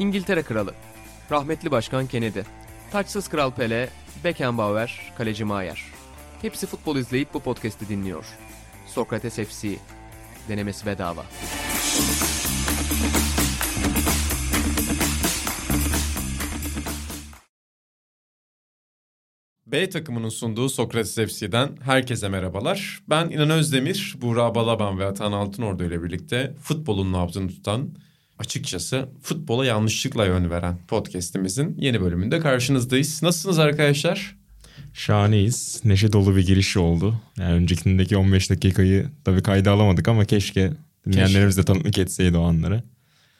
[0.00, 0.74] İngiltere Kralı,
[1.30, 2.40] rahmetli Başkan Kennedy,
[2.90, 3.88] taçsız Kral Pele,
[4.24, 5.84] Beckenbauer, Kaleci Maier.
[6.42, 8.24] Hepsi futbol izleyip bu podcast'i dinliyor.
[8.86, 9.76] Sokrates FC,
[10.48, 11.24] denemesi bedava.
[19.66, 23.02] B takımının sunduğu Sokrates FC'den herkese merhabalar.
[23.08, 27.94] Ben İnan Özdemir, Buğra Balaban ve Atan Altınordu ile birlikte futbolun nabzını tutan,
[28.40, 33.22] açıkçası futbola yanlışlıkla yön veren podcast'imizin yeni bölümünde karşınızdayız.
[33.22, 34.36] Nasılsınız arkadaşlar?
[34.94, 35.80] Şahaneyiz.
[35.84, 37.20] Neşe dolu bir giriş oldu.
[37.38, 40.72] Yani öncekindeki 15 dakikayı tabii kayda alamadık ama keşke
[41.06, 42.82] dinleyenlerimiz de tanıklık etseydi o anları.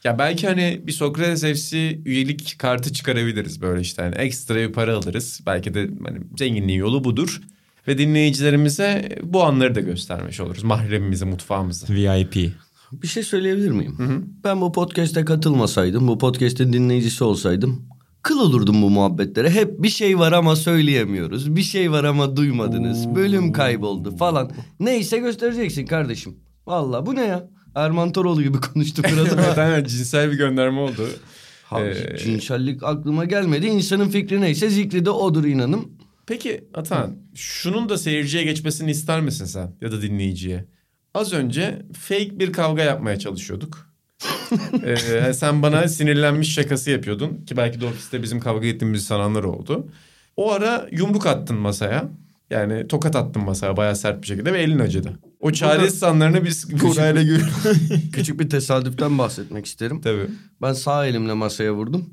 [0.05, 4.03] Ya belki hani bir Sokrates FC üyelik kartı çıkarabiliriz böyle işte.
[4.03, 5.41] Yani ekstra bir para alırız.
[5.47, 7.41] Belki de hani zenginliğin yolu budur.
[7.89, 10.62] Ve dinleyicilerimize bu anları da göstermiş oluruz.
[10.62, 11.95] Mahremimizi, mutfağımızı.
[11.95, 12.53] VIP.
[12.93, 13.97] Bir şey söyleyebilir miyim?
[14.45, 17.83] Ben bu podcast'e katılmasaydım, bu podcast'in dinleyicisi olsaydım
[18.23, 19.51] kıl olurdum bu muhabbetlere.
[19.51, 21.56] Hep bir şey var ama söyleyemiyoruz.
[21.56, 23.14] Bir şey var ama duymadınız.
[23.14, 24.51] Bölüm kayboldu falan.
[24.81, 26.37] Neyse göstereceksin kardeşim.
[26.67, 27.51] Vallahi bu ne ya?
[27.75, 29.42] Erman Toroğlu gibi konuştuk biraz ama.
[29.62, 31.09] aynen cinsel bir gönderme oldu.
[31.64, 33.67] Ha, Ee, Cinsellik aklıma gelmedi.
[33.67, 35.89] İnsanın fikri neyse zikri de odur inanım.
[36.27, 40.64] Peki Atan, şunun da seyirciye geçmesini ister misin sen ya da dinleyiciye?
[41.14, 43.91] Az önce fake bir kavga yapmaya çalışıyorduk.
[44.84, 49.89] ee, sen bana sinirlenmiş şakası yapıyordun ki belki de ofiste bizim kavga ettiğimizi sananlar oldu.
[50.36, 52.08] O ara yumruk attın masaya.
[52.50, 55.19] Yani tokat attın masaya bayağı sert bir şekilde ve elin acıdı.
[55.41, 57.41] O çaresiz anlarını biz Buğra'yla gör.
[58.12, 60.00] Küçük bir tesadüften bahsetmek isterim.
[60.00, 60.27] Tabii.
[60.62, 62.11] Ben sağ elimle masaya vurdum.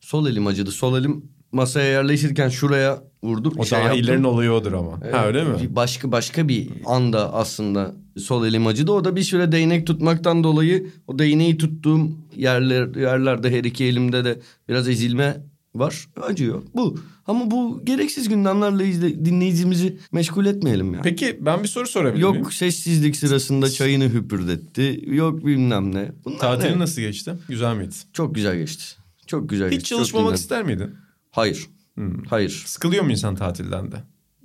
[0.00, 0.70] Sol elim acıdı.
[0.70, 3.52] Sol elim masaya yerleşirken şuraya vurdum.
[3.58, 4.04] O Şey daha yaptım.
[4.04, 5.00] ilerin olayı odur ama.
[5.12, 5.56] ha öyle mi?
[5.70, 8.92] Başka başka bir anda aslında sol elim acıdı.
[8.92, 14.24] O da bir süre değnek tutmaktan dolayı o değneği tuttuğum yerler yerlerde her iki elimde
[14.24, 15.36] de biraz ezilme
[15.74, 16.06] var.
[16.22, 16.62] Acıyor.
[16.74, 16.98] Bu.
[17.26, 21.00] Ama bu gereksiz gündemlerle izle, dinleyicimizi meşgul etmeyelim ya.
[21.02, 22.34] Peki ben bir soru sorabilir miyim?
[22.42, 25.04] Yok sessizlik sırasında çayını hüpürdetti.
[25.06, 26.12] Yok bilmem ne.
[26.24, 26.78] Bunlar Tatilin ne?
[26.78, 27.32] nasıl geçti?
[27.48, 27.94] Güzel miydi?
[28.12, 28.84] Çok güzel geçti.
[29.26, 29.88] Çok güzel Hiç geçti.
[29.88, 30.90] çok çalışmamak ister miydin?
[31.30, 31.66] Hayır.
[31.94, 32.24] Hmm.
[32.24, 32.62] Hayır.
[32.66, 33.96] Sıkılıyor mu insan tatilden de?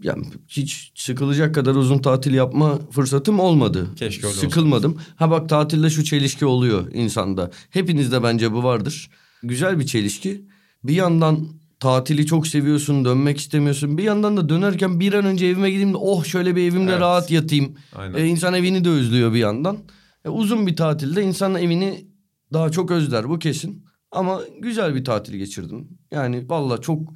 [0.02, 3.88] Yani hiç sıkılacak kadar uzun tatil yapma fırsatım olmadı.
[3.96, 4.98] Keşke öyle Sıkılmadım.
[5.16, 7.52] Ha bak tatilde şu çelişki oluyor insanda.
[7.70, 9.10] Hepinizde bence bu vardır.
[9.44, 10.46] Güzel bir çelişki.
[10.84, 11.48] Bir yandan
[11.80, 13.98] tatili çok seviyorsun, dönmek istemiyorsun.
[13.98, 17.02] Bir yandan da dönerken bir an önce evime gideyim de oh şöyle bir evimde Evet.
[17.02, 17.76] rahat yatayım.
[17.96, 18.18] Aynen.
[18.18, 19.78] E, insan evini de özlüyor bir yandan.
[20.26, 22.06] E, uzun bir tatilde insan evini
[22.54, 23.85] daha çok özler bu kesin.
[24.16, 25.88] Ama güzel bir tatil geçirdim.
[26.12, 27.14] Yani valla çok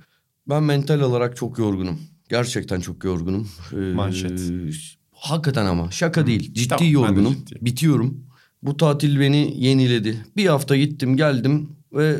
[0.50, 2.00] ben mental olarak çok yorgunum.
[2.30, 3.50] Gerçekten çok yorgunum.
[3.74, 4.42] Ee, Manşet.
[5.12, 6.54] Hakikaten ama şaka değil.
[6.54, 7.34] Ciddi Tamam, yorgunum.
[7.34, 7.66] ciddiyim.
[7.66, 8.24] Bitiyorum.
[8.64, 10.26] Bu tatil beni yeniledi.
[10.38, 12.16] Bir hafta gittim geldim ve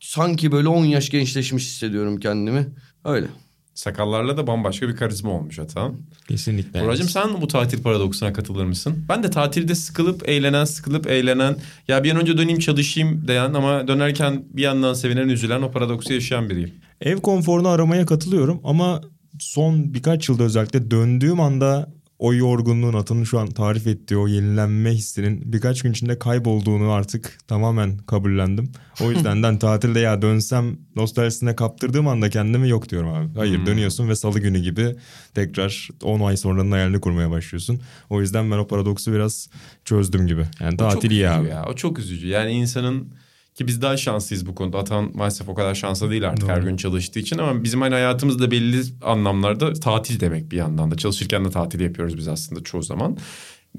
[0.00, 2.66] sanki böyle 10 yaş gençleşmiş hissediyorum kendimi.
[3.04, 3.28] Öyle.
[3.74, 5.90] Sakallarla da bambaşka bir karizma olmuş hatta.
[6.28, 6.82] Kesinlikle.
[6.82, 9.04] Buracığım sen bu tatil paradoksuna katılır mısın?
[9.08, 11.56] Ben de tatilde sıkılıp eğlenen, sıkılıp eğlenen,
[11.88, 16.12] ya bir an önce döneyim çalışayım diyen ama dönerken bir yandan sevinen, üzülen o paradoksu
[16.12, 16.74] yaşayan biriyim.
[17.00, 19.00] Ev konforunu aramaya katılıyorum ama
[19.38, 24.90] son birkaç yılda özellikle döndüğüm anda o yorgunluğun Atan'ın şu an tarif ettiği o yenilenme
[24.90, 28.72] hissinin birkaç gün içinde kaybolduğunu artık tamamen kabullendim.
[29.00, 33.28] O yüzden de tatilde ya dönsem nostaljisine kaptırdığım anda kendimi yok diyorum abi.
[33.36, 34.94] Hayır dönüyorsun ve salı günü gibi
[35.34, 37.80] tekrar 10 ay sonranın hayalini kurmaya başlıyorsun.
[38.10, 39.48] O yüzden ben o paradoksu biraz
[39.84, 40.44] çözdüm gibi.
[40.60, 41.48] Yani O tatil iyi abi.
[41.48, 41.64] Ya.
[41.68, 42.28] O çok üzücü.
[42.28, 43.08] Yani insanın
[43.54, 44.78] ki biz daha şanslıyız bu konuda.
[44.78, 48.50] Atan maalesef o kadar şanslı değil artık her gün çalıştığı için ama bizim hani hayatımızda
[48.50, 50.96] belli anlamlarda tatil demek bir yandan da.
[50.96, 53.16] Çalışırken de tatil yapıyoruz biz aslında çoğu zaman.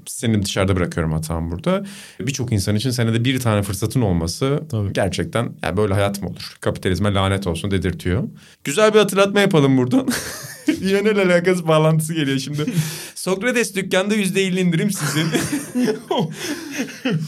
[0.06, 1.84] Seni dışarıda bırakıyorum hatam burada.
[2.20, 4.92] Birçok insan için senede bir tane fırsatın olması Tabii.
[4.92, 6.56] gerçekten yani böyle hayat mı olur?
[6.60, 8.24] Kapitalizme lanet olsun dedirtiyor.
[8.64, 10.08] Güzel bir hatırlatma yapalım buradan.
[10.80, 12.64] Yönel alakası bağlantısı geliyor şimdi.
[13.14, 15.26] Sokrates dükkanda yüzde elli indirim sizin.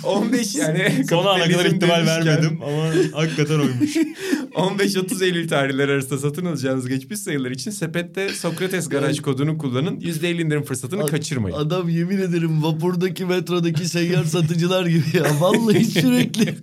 [0.05, 3.97] 15 yani Son ana kadar ihtimal vermedim ama hakikaten oymuş.
[4.55, 10.01] 15-30 Eylül tarihleri arasında satın alacağınız geçmiş sayılar için sepette Sokrates garaj kodunu kullanın.
[10.01, 11.57] %50 indirim fırsatını kaçırmayın.
[11.57, 15.41] Adam yemin ederim vapurdaki metrodaki seyyar satıcılar gibi ya.
[15.41, 16.55] Vallahi sürekli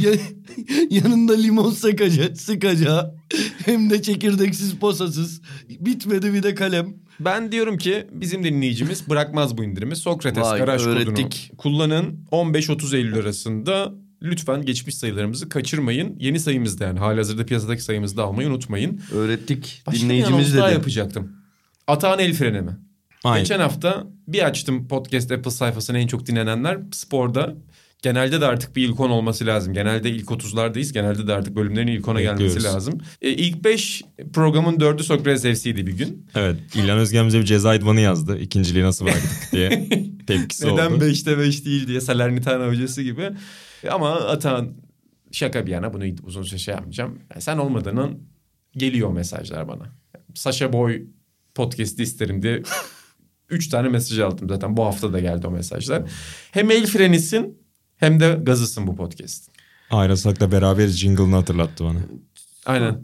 [0.90, 3.14] yanında limon sıkacağı, sıkacağı
[3.64, 6.94] hem de çekirdeksiz posasız bitmedi bir de kalem.
[7.20, 9.96] Ben diyorum ki bizim dinleyicimiz bırakmaz bu indirimi.
[9.96, 11.52] Sokrates Vay, garaj öğrettik.
[11.56, 12.24] kodunu kullanın.
[12.32, 16.16] 15-30 Eylül arasında lütfen geçmiş sayılarımızı kaçırmayın.
[16.18, 19.00] Yeni sayımızda yani halihazırda piyasadaki sayımızı da almayı unutmayın.
[19.12, 19.82] Öğrettik.
[19.86, 20.74] Başka Dinleyicimiz anons daha dedi.
[20.74, 21.32] yapacaktım.
[21.86, 22.76] Atağın el freni mi?
[23.24, 23.44] Aynen.
[23.44, 27.54] Geçen hafta bir açtım podcast Apple sayfasına en çok dinlenenler sporda
[28.02, 29.74] Genelde de artık bir ilk 10 olması lazım.
[29.74, 30.92] Genelde ilk 30'lardayız.
[30.92, 33.00] Genelde de artık bölümlerin ilk 10'a gelmesi lazım.
[33.22, 36.26] E, ilk 5 programın 4'ü Sokrates FC'ydi bir gün.
[36.34, 36.56] Evet.
[36.74, 38.38] İlhan Özgen bize bir ceza idmanı yazdı.
[38.38, 39.88] İkinciliği nasıl bıraktık diye.
[40.26, 41.04] Tepkisi Neden oldu.
[41.04, 43.30] 5'te 5 değil diye Salernitana hocası gibi.
[43.90, 44.74] Ama Atan
[45.32, 47.18] şaka bir yana bunu uzun süre şey yapmayacağım.
[47.30, 48.18] Yani sen olmadığının
[48.76, 49.82] geliyor mesajlar bana.
[50.34, 51.02] Sasha Boy
[51.54, 52.62] podcast'i isterim diye
[53.50, 54.76] 3 tane mesaj aldım zaten.
[54.76, 56.02] Bu hafta da geldi o mesajlar.
[56.50, 57.58] Hem el frenisin
[57.98, 59.48] hem de gazısın bu podcast.
[59.90, 61.98] Ayrılsak beraber jingle'ını hatırlattı bana.
[62.66, 63.02] Aynen.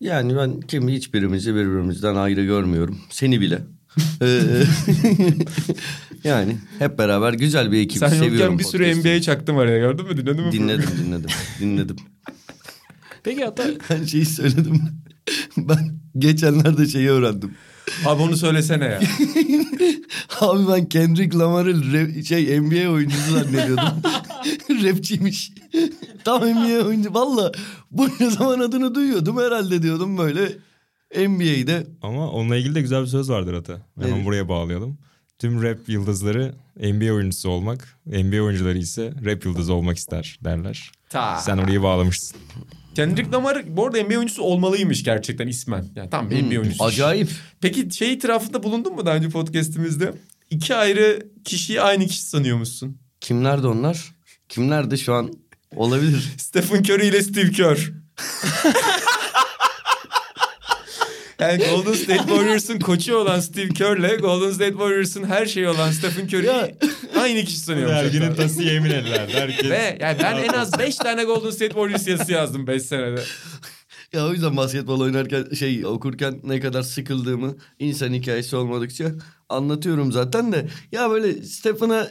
[0.00, 2.98] Yani ben kim hiçbirimizi birbirimizden ayrı görmüyorum.
[3.10, 3.62] Seni bile.
[4.22, 4.40] Ee,
[6.24, 8.38] yani hep beraber güzel bir ekip Sen seviyorum.
[8.38, 8.94] yokken bir sürü.
[9.00, 10.16] NBA çaktım araya gördün mü?
[10.16, 10.52] Dinledin mi?
[10.52, 11.30] Dinledim dinledim
[11.60, 11.96] dinledim.
[13.22, 14.82] Peki hatta Ben şeyi söyledim.
[15.56, 17.54] Ben geçenlerde şeyi öğrendim.
[18.04, 19.00] Abi onu söylesene ya.
[20.40, 21.74] Abi ben Kendrick Lamar'ı
[22.24, 23.88] şey NBA oyuncusu zannediyordum.
[24.70, 25.52] Rapçiymiş.
[26.24, 27.14] Tam NBA oyuncu.
[27.14, 27.52] Valla
[27.90, 30.48] bu ne zaman adını duyuyordum herhalde diyordum böyle
[31.28, 31.86] NBA'de.
[32.02, 33.86] Ama onunla ilgili de güzel bir söz vardır hatta.
[34.00, 34.26] Hemen Evet.
[34.26, 34.98] buraya bağlayalım.
[35.38, 40.92] Tüm rap yıldızları NBA oyuncusu olmak, NBA oyuncuları ise rap yıldızı olmak ister derler.
[41.08, 41.36] Ta.
[41.36, 42.36] Sen orayı bağlamışsın.
[42.94, 45.84] Kendrick Lamar bu arada NBA oyuncusu olmalıymış gerçekten ismen.
[45.96, 46.84] Yani tam bir NBA oyuncusu.
[46.84, 47.28] Acayip.
[47.60, 50.12] Peki şey itirafında bulundun mu daha önce podcastimizde?
[50.50, 52.98] İki ayrı kişiyi aynı kişi sanıyormuşsun.
[53.20, 54.14] Kimlerdi onlar?
[54.48, 55.32] Kimlerdi şu an?
[55.76, 56.28] Olabilir.
[56.38, 57.92] Stephen Curry ile Steve Kerr.
[61.40, 66.24] yani Golden State Warriors'ın koçu olan Steve Kerr'le Golden State Warriors'ın her şeyi olan Stephen
[66.24, 66.74] Curry'i
[67.20, 67.96] aynı kişi sanıyormuş.
[67.96, 69.28] Derginin tası yemin ederler.
[69.32, 69.70] Herkes...
[69.70, 73.22] Ve yani ben en az 5 tane Golden State Warriors yazısı yazdım 5 senede.
[74.12, 79.04] Ya o yüzden basketbol oynarken şey okurken ne kadar sıkıldığımı insan hikayesi olmadıkça
[79.48, 80.68] anlatıyorum zaten de.
[80.92, 82.10] Ya böyle Stephen'a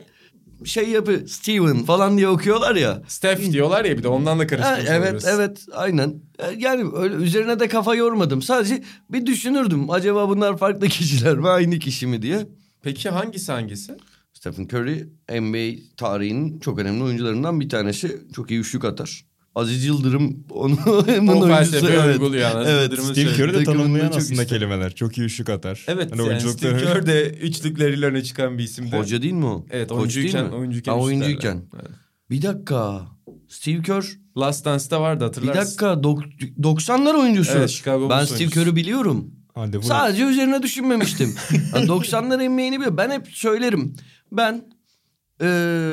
[0.65, 3.01] şey yapı Steven falan diye okuyorlar ya.
[3.07, 6.15] Steph diyorlar ya bir de ondan da karıştırmış evet evet aynen.
[6.39, 8.42] E, Yani öyle üzerine de kafa yormadım.
[8.42, 9.89] Sadece bir düşünürdüm.
[9.89, 12.48] Acaba bunlar farklı kişiler mi aynı kişi mi diye.
[12.81, 13.98] Peki hangisi hangisi?
[14.33, 15.09] Stephen Curry
[15.42, 18.21] NBA tarihinin çok önemli oyuncularından bir tanesi.
[18.36, 19.25] Çok iyi üçlük atar.
[19.57, 21.88] Aziz Yıldırım onun O oyuncusu.
[21.89, 22.06] Evet.
[22.15, 22.42] uyguluyor.
[22.56, 22.65] yani.
[22.69, 22.94] Evet.
[23.04, 23.30] Steve.
[23.30, 24.56] Curry de tanımlayan çok aslında işte.
[24.56, 24.95] kelimeler.
[24.95, 25.86] Çok iyi üçlük atar.
[25.88, 28.98] Evet Hani yani Steve Kerr de üçlükleriyle öne çıkan bir isimdi.
[28.98, 29.65] Hoca değil mi o?
[29.71, 30.56] Evet Koç oyuncuyken, değil mi?
[30.59, 30.92] oyuncuyken.
[30.92, 31.62] Ha, oyuncuyken.
[31.75, 31.92] Evet.
[32.30, 33.01] Bir dakika.
[33.50, 34.04] Steve Kerr.
[34.38, 35.62] Last Dance'da vardı Bir hatırlarsın.
[35.62, 35.86] dakika.
[35.86, 37.51] dok- 90'lar oyuncusu.
[37.57, 38.50] Evet, Chicago ben Bulls Steve.
[38.50, 39.31] Kerr'ü biliyorum.
[39.56, 41.36] Hadi bu Sadece üzerine düşünmemiştim.
[41.75, 42.98] Yani 90'lar NBA'ni biliyorum.
[42.98, 43.95] Ben hep söylerim.
[44.31, 44.63] Ben
[45.42, 45.45] e,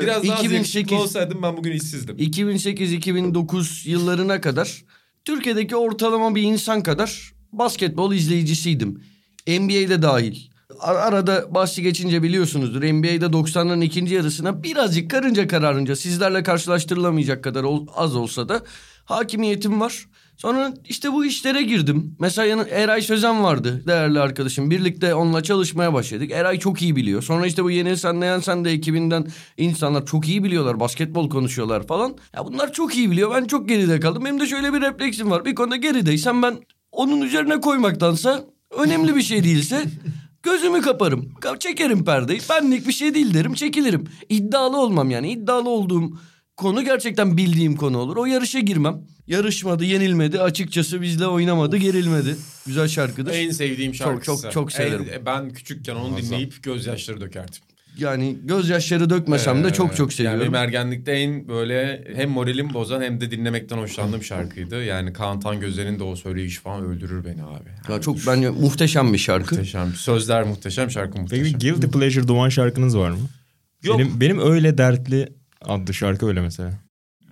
[0.02, 0.70] Biraz daha 2008...
[0.70, 2.16] 2008 olsaydım ben bugün işsizdim.
[2.16, 4.84] 2008-2009 yıllarına kadar
[5.24, 9.02] Türkiye'deki ortalama bir insan kadar basketbol izleyicisiydim.
[9.48, 10.36] NBA'de dahil.
[10.80, 12.80] Ar- Arada bahsi geçince biliyorsunuzdur.
[12.82, 18.62] NBA'de 90'ların ikinci yarısına birazcık karınca kararınca sizlerle karşılaştırılamayacak kadar ol- az olsa da
[19.04, 20.06] hakimiyetim var.
[20.36, 22.16] Sonra işte bu işlere girdim.
[22.20, 24.70] Mesela yanı Eray Sözen vardı değerli arkadaşım.
[24.70, 26.30] Birlikte onunla çalışmaya başladık.
[26.30, 27.22] Eray çok iyi biliyor.
[27.22, 29.26] Sonra işte bu Yeni Sen Ne Yen Sen de ekibinden
[29.56, 30.80] insanlar çok iyi biliyorlar.
[30.80, 32.16] Basketbol konuşuyorlar falan.
[32.36, 33.34] Ya bunlar çok iyi biliyor.
[33.34, 34.24] Ben çok geride kaldım.
[34.24, 35.44] Benim de şöyle bir refleksim var.
[35.44, 36.56] Bir konuda gerideysem ben
[36.92, 38.44] onun üzerine koymaktansa
[38.78, 39.84] önemli bir şey değilse
[40.42, 41.32] gözümü kaparım.
[41.40, 42.40] Ka- Çekerim perdeyi.
[42.50, 44.04] Benlik bir şey değil derim çekilirim.
[44.28, 45.32] İddialı olmam yani.
[45.32, 46.18] İddialı olduğum
[46.56, 48.16] konu gerçekten bildiğim konu olur.
[48.16, 49.00] O yarışa girmem.
[49.26, 50.40] Yarışmadı, yenilmedi.
[50.40, 52.36] Açıkçası bizle oynamadı, gerilmedi.
[52.66, 53.32] Güzel şarkıdır.
[53.34, 54.42] En sevdiğim şarkısı.
[54.42, 55.06] çok- çok severim.
[55.12, 57.60] En- ben küçükken onu dinleyip gözyaşları dökerdim.
[57.98, 60.40] Yani gözyaşları dökmesem de çok çok Ee, seviyorum.
[60.40, 64.84] Yani benim ergenlikte en böyle hem moralim bozan hem de dinlemekten hoşlandığım şarkıydı.
[64.84, 67.92] Yani Kaan Tangözler'in de o söyleyiş falan öldürür beni abi.
[67.92, 69.54] Ya çok bence muhteşem bir şarkı.
[69.54, 69.92] Muhteşem.
[69.94, 71.44] Sözler muhteşem, şarkı muhteşem.
[71.44, 73.18] Peki bir Guilty Pleasure Duman şarkınız var mı?
[73.82, 73.98] Yok.
[73.98, 75.28] Benim, benim öyle dertli
[75.66, 76.80] adlı şarkı öyle mesela.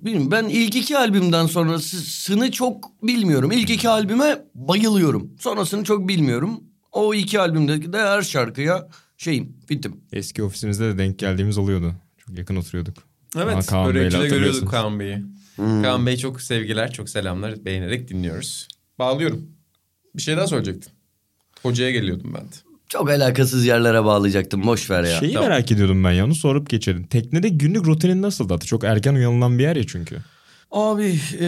[0.03, 3.53] Bilmiyorum ben ilk iki albümden sonrasını çok bilmiyorum.
[3.53, 5.31] İlk iki albüme bayılıyorum.
[5.41, 6.61] Sonrasını çok bilmiyorum.
[6.93, 10.01] O iki albümdeki de her şarkıya şeyim bittim.
[10.13, 11.95] Eski ofisimizde de denk geldiğimiz oluyordu.
[12.19, 12.97] Çok yakın oturuyorduk.
[13.37, 14.71] Evet, Kaan börekçide görüyorduk.
[14.71, 15.23] Kaan Bey'i.
[15.57, 17.65] Kaan Bey çok sevgiler, çok selamlar.
[17.65, 18.69] Beğenerek dinliyoruz.
[18.99, 19.49] Bağlıyorum.
[20.17, 20.93] Bir şey daha söyleyecektin.
[21.63, 22.72] Hocaya geliyordum ben de.
[22.93, 24.67] Çok alakasız yerlere bağlayacaktım.
[24.67, 25.21] Boş ver ya.
[25.21, 25.49] Şeyi Tamam.
[25.49, 27.07] merak ediyordum ben ya onu sorup geçelim.
[27.07, 28.53] Teknede günlük rutinin nasıldı?
[28.53, 30.17] Hatta Çok erken uyanılan bir yer ya çünkü.
[30.71, 31.47] Abi e,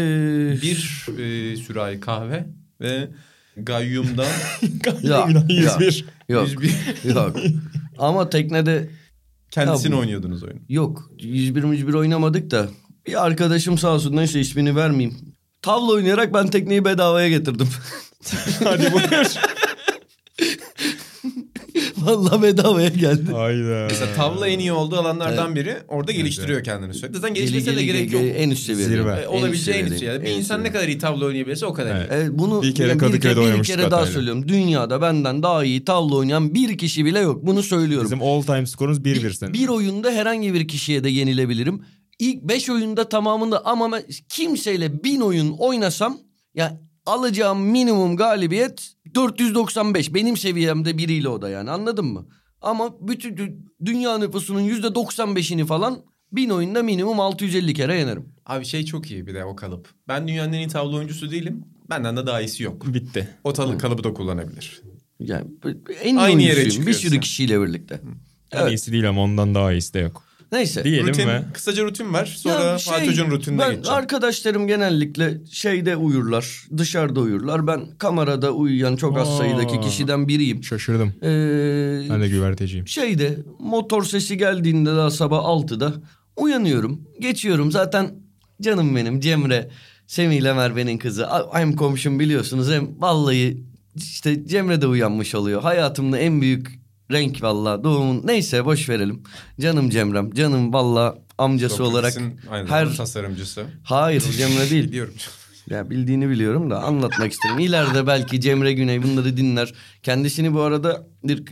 [0.62, 2.46] Bir e, sürahi kahve
[2.80, 3.08] ve
[3.56, 4.26] gayyumdan
[5.02, 6.04] Ya, 101.
[6.28, 7.36] yok 101 yok.
[7.98, 8.88] Ama teknede
[9.50, 10.58] kendisini Ya bu- oynuyordunuz oyunu.
[10.68, 12.68] yok 101 101 oynamadık da
[13.06, 15.18] bir arkadaşım sağ olsun neyse ismini vermeyeyim.
[15.62, 17.68] Tavla oynayarak ben tekneyi bedavaya getirdim.
[18.64, 19.04] Hadi buyur.
[22.06, 23.32] Vallahi bedavaya geldi.
[23.32, 23.86] Hayda.
[23.90, 25.76] Mesela tavla en iyi olduğu alanlardan biri.
[25.88, 27.14] Orada geliştiriyor kendini sürekli.
[27.18, 28.36] Zaten gelişmesine de Geli- gerek geli- yok.
[28.38, 28.90] En üst seviyede.
[28.90, 29.12] Zirve.
[29.12, 30.22] E, En olabileceği en üst seviyede.
[30.22, 32.06] Bir En insan ne kadar iyi tavla oynayabilirse o kadar iyi.
[32.10, 32.28] Evet.
[32.32, 34.48] Bunu Bir kere yani Kadıköy'de bir, kere, bir kere daha söylüyorum.
[34.48, 37.46] Dünyada benden daha iyi tavla oynayan bir kişi bile yok.
[37.46, 38.04] Bunu söylüyorum.
[38.06, 39.52] Bizim all time skorumuz 1-1 senin.
[39.52, 41.82] Bir oyunda herhangi bir kişiye de yenilebilirim.
[42.18, 46.18] İlk 5 oyunda tamamında ama ben kimseyle 1000 oyun oynasam
[46.54, 50.14] ya alacağım minimum galibiyet 495.
[50.14, 52.26] Benim seviyemde biriyle o da yani anladın mı?
[52.62, 56.02] Ama bütün dü- dünya nüfusunun %95'ini falan
[56.32, 58.28] 1000 oyunda minimum 650 kere yenerim.
[58.46, 59.88] Abi şey çok iyi bir de o kalıp.
[60.08, 61.64] Ben dünyanın en iyi tavla oyuncusu değilim.
[61.90, 62.94] Benden de daha iyisi yok.
[62.94, 63.28] Bitti.
[63.44, 64.80] O talı, kalıbı da kullanabilir.
[65.20, 65.46] Yani
[66.02, 66.64] en iyi Aynı yere.
[66.64, 68.00] Bir sürü kişiyle birlikte.
[68.52, 68.72] En Evet.
[68.72, 70.22] iyisi değil ama ondan daha iyisi de yok.
[70.54, 70.84] Neyse.
[70.84, 72.26] Diyelim Rutin, ve kısaca rutin var.
[72.26, 73.98] Sonra Ya Fatih Hoca'nın rutinine ben geçeceğim.
[73.98, 77.66] arkadaşlarım genellikle şeyde uyurlar, dışarıda uyurlar.
[77.66, 79.36] Ben kamerada uyuyan çok az Aa.
[79.38, 80.64] sayıdaki kişiden biriyim.
[80.64, 81.08] şaşırdım.
[81.22, 82.88] Ee, Ben de güverteciyim.
[82.88, 85.92] şeyde motor sesi geldiğinde daha sabah 6'da
[86.36, 87.00] uyanıyorum.
[87.20, 88.10] Geçiyorum zaten
[88.62, 89.70] canım benim Cemre,
[90.06, 91.26] Semih ile Merve'nin kızı.
[91.52, 93.62] Hem komşum biliyorsunuz hem vallahi
[93.96, 95.62] işte Cemre de uyanmış oluyor.
[95.62, 99.22] Hayatımda en büyük renk vallahi doğumun neyse boş verelim.
[99.60, 103.64] Canım Cemrem, canım vallahi amcası olarak Sokrates'in aynı her tasarımcısı.
[103.84, 104.84] Hayır Cemre değil.
[104.88, 105.14] Biliyorum.
[105.70, 107.58] Ya bildiğini biliyorum da anlatmak istedim.
[107.58, 109.74] İleride belki Cemre Güney bunları dinler.
[110.02, 111.42] Kendisini bu arada bir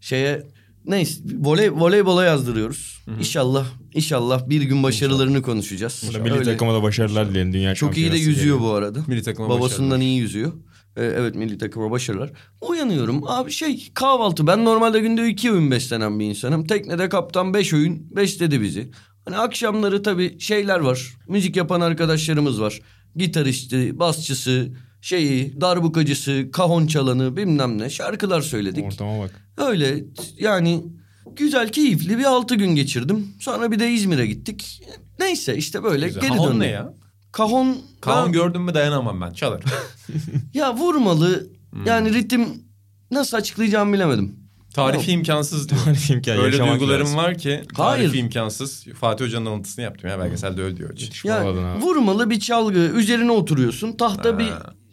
[0.00, 0.46] şeye
[0.86, 3.00] neyse voley, voleybola yazdırıyoruz.
[3.18, 6.02] İnşallah inşallah bir gün başarılarını konuşacağız.
[6.06, 6.44] Burada milli Öyle.
[6.52, 7.52] takıma da başarılar dileyelim.
[7.52, 8.60] Dünya Çok iyi de yüzüyor geliyor.
[8.60, 8.98] bu arada.
[9.06, 10.04] Milli takıma Babasından başarılar.
[10.06, 10.52] iyi yüzüyor.
[10.96, 12.30] Ee, evet milli takıma başarılar.
[12.60, 14.46] Uyanıyorum abi şey kahvaltı.
[14.46, 16.66] Ben normalde günde iki öğün beslenen bir insanım.
[16.66, 18.90] Teknede kaptan beş öğün besledi bizi.
[19.24, 21.14] Hani akşamları tabii şeyler var.
[21.28, 22.80] Müzik yapan arkadaşlarımız var.
[23.16, 28.84] Gitaristi, basçısı, şeyi, darbukacısı, kahon çalanı bilmem ne şarkılar söyledik.
[28.84, 29.48] Ortama bak.
[29.56, 30.04] Öyle
[30.38, 30.82] yani
[31.36, 33.26] güzel keyifli bir altı gün geçirdim.
[33.40, 34.82] Sonra bir de İzmir'e gittik.
[35.20, 36.22] Neyse işte böyle Güzel.
[36.22, 36.60] geri Kahon döndüm.
[36.60, 36.94] ne ya?
[37.32, 39.30] Kahon, Kaan ben- gördüm mü dayanamam ben.
[39.32, 39.62] Çalar.
[40.54, 41.48] ya vurmalı.
[41.70, 41.86] Hmm.
[41.86, 42.44] Yani ritim
[43.10, 44.36] nasıl açıklayacağımı bilemedim.
[44.74, 45.80] Tarifi imkansız diyor.
[45.84, 47.16] Tarifi imkan, Öyle duygularım lazım.
[47.16, 47.66] var ki Hayır.
[48.02, 48.84] tarifi imkansız.
[49.00, 50.96] Fatih Hoca'nın anlatısını yaptım ya belgeselde öyle diyor.
[51.12, 51.82] Şu Ya oladın abi.
[51.82, 52.78] vurmalı bir çalgı.
[52.78, 53.92] Üzerine oturuyorsun.
[53.92, 54.38] Tahta Ha.
[54.38, 54.48] bir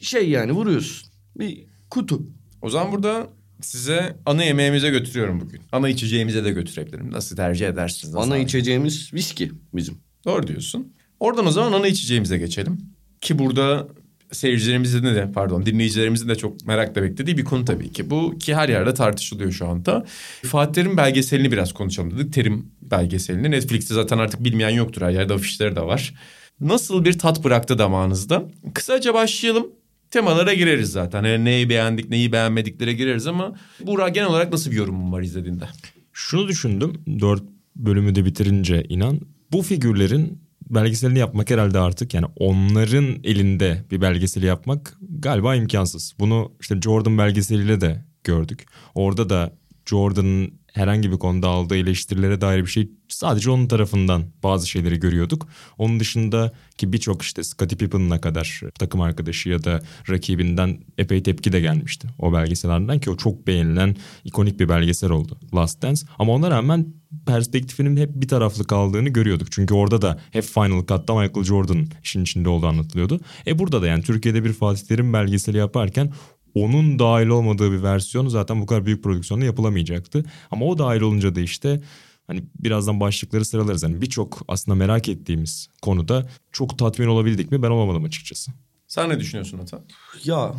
[0.06, 1.10] şey yani vuruyorsun.
[1.39, 2.22] Bir kutu.
[2.62, 3.27] O zaman burada
[3.62, 5.62] size ana yemeğimize götürüyorum bugün.
[5.72, 7.12] Ana içeceğimize de götürebilirim.
[7.12, 8.13] Nasıl tercih edersiniz?
[8.13, 8.44] Nasıl Ana abi?
[8.44, 9.98] içeceğimiz viski bizim.
[10.25, 10.94] Doğru diyorsun.
[11.19, 12.77] Oradan o zaman ana içeceğimize geçelim.
[13.21, 13.88] Ki burada
[14.31, 18.09] seyircilerimizin de pardon dinleyicilerimizin de çok merakla beklediği bir konu tabii ki.
[18.09, 20.05] Bu ki her yerde tartışılıyor şu anda.
[20.45, 22.33] Fatih Terim belgeselini biraz konuşalım dedik.
[22.33, 23.51] Terim belgeselini.
[23.51, 25.01] Netflix'te zaten artık bilmeyen yoktur.
[25.01, 26.13] Her yerde afişleri de var.
[26.59, 28.45] Nasıl bir tat bıraktı damağınızda?
[28.74, 29.67] Kısaca başlayalım.
[30.12, 31.24] Temalara gireriz zaten.
[31.24, 35.65] Yani neyi beğendik, neyi beğenmediklere gireriz ama Burak genel olarak nasıl bir yorumun var izlediğinde?
[36.13, 36.93] Şunu düşündüm.
[37.19, 37.43] Dört
[37.75, 39.19] bölümü de bitirince inan.
[39.51, 46.13] Bu figürlerin belgeselini yapmak herhalde artık yani onların elinde bir belgeseli yapmak galiba imkansız.
[46.19, 48.65] Bunu işte Jordan belgeseliyle de gördük.
[48.95, 49.53] Orada da
[49.86, 55.47] Jordan'ın herhangi bir konuda aldığı eleştirilere dair bir şey sadece onun tarafından bazı şeyleri görüyorduk.
[55.77, 61.51] Onun dışında ki birçok işte Scottie Pippen'ına kadar takım arkadaşı ya da rakibinden epey tepki
[61.51, 66.01] de gelmişti o belgesellerden ki o çok beğenilen ikonik bir belgesel oldu Last Dance.
[66.19, 66.93] Ama ona rağmen
[67.27, 69.51] perspektifinin hep bir taraflı kaldığını görüyorduk.
[69.51, 73.19] Çünkü orada da hep Final Cut'ta Michael Jordan işin içinde olduğu anlatılıyordu.
[73.48, 76.13] E burada da yani Türkiye'de bir Fatih Terim belgeseli yaparken
[76.53, 80.25] onun dahil olmadığı bir versiyon zaten bu kadar büyük prodüksiyonda yapılamayacaktı.
[80.51, 81.81] Ama o dahil olunca da işte
[82.27, 83.84] hani birazdan başlıkları sıralarız.
[83.84, 88.51] Yani birçok aslında merak ettiğimiz konuda çok tatmin olabildik mi ben olamadım açıkçası.
[88.88, 89.84] Sen ne düşünüyorsun Ata?
[90.24, 90.53] Ya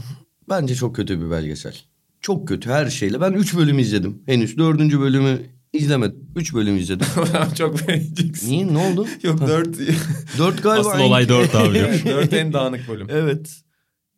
[0.49, 1.77] bence çok kötü bir belgesel.
[2.21, 3.21] Çok kötü her şeyle.
[3.21, 4.23] Ben 3 bölüm izledim.
[4.27, 6.31] Henüz dördüncü bölümü izlemedim.
[6.37, 7.07] 3 bölüm izledim.
[7.55, 8.51] çok beğeneceksin.
[8.51, 9.07] Niye ne oldu?
[9.23, 9.79] Yok dört.
[10.39, 10.91] 4 galiba.
[10.91, 13.07] Asıl olay dört abi dört en dağınık bölüm.
[13.11, 13.61] Evet.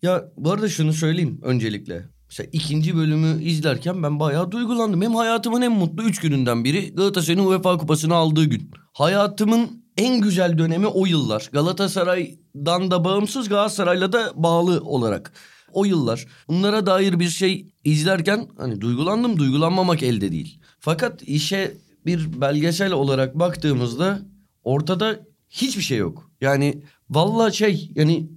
[0.02, 2.04] Ya bu arada şunu söyleyeyim öncelikle.
[2.28, 5.02] Mesela ikinci bölümü izlerken ben bayağı duygulandım.
[5.02, 8.70] Hem hayatımın en mutlu üç gününden biri Galatasaray'ın UEFA kupasını aldığı gün.
[8.92, 11.48] Hayatımın en güzel dönemi o yıllar.
[11.52, 15.32] Galatasaray'dan da bağımsız Galatasaray'la da bağlı olarak.
[15.72, 16.26] O yıllar.
[16.48, 19.38] Bunlara dair bir şey izlerken hani duygulandım.
[19.38, 20.59] Duygulanmamak elde değil.
[20.80, 21.74] Fakat işe
[22.06, 24.22] bir belgesel olarak baktığımızda
[24.64, 25.20] ortada
[25.50, 26.30] hiçbir şey yok.
[26.40, 28.28] Yani vallahi şey yani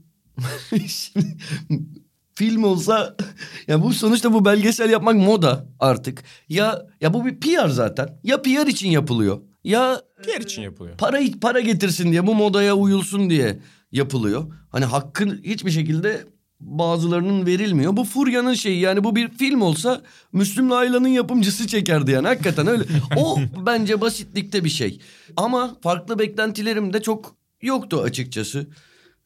[2.34, 3.16] film olsa
[3.68, 6.24] ya bu sonuçta bu belgesel yapmak moda artık.
[6.50, 8.20] Ya ya bu bir PR zaten.
[8.24, 9.42] Ya PR için yapılıyor.
[9.64, 10.98] Ya Diğer için yapılıyor.
[10.98, 13.60] para para getirsin diye bu modaya uyulsun diye
[13.92, 14.54] yapılıyor.
[14.70, 16.26] Hani hakkın hiçbir şekilde
[16.66, 17.98] bazılarının verilmiyor.
[17.98, 20.02] Bu furyanın şeyi yani bu bir film olsa
[20.34, 22.84] Müslüm Layla'nın yapımcısı çekerdi yani hakikaten öyle.
[23.18, 25.00] O bence basitlikte bir şey.
[25.38, 28.68] Ama farklı beklentilerim de çok yoktu açıkçası.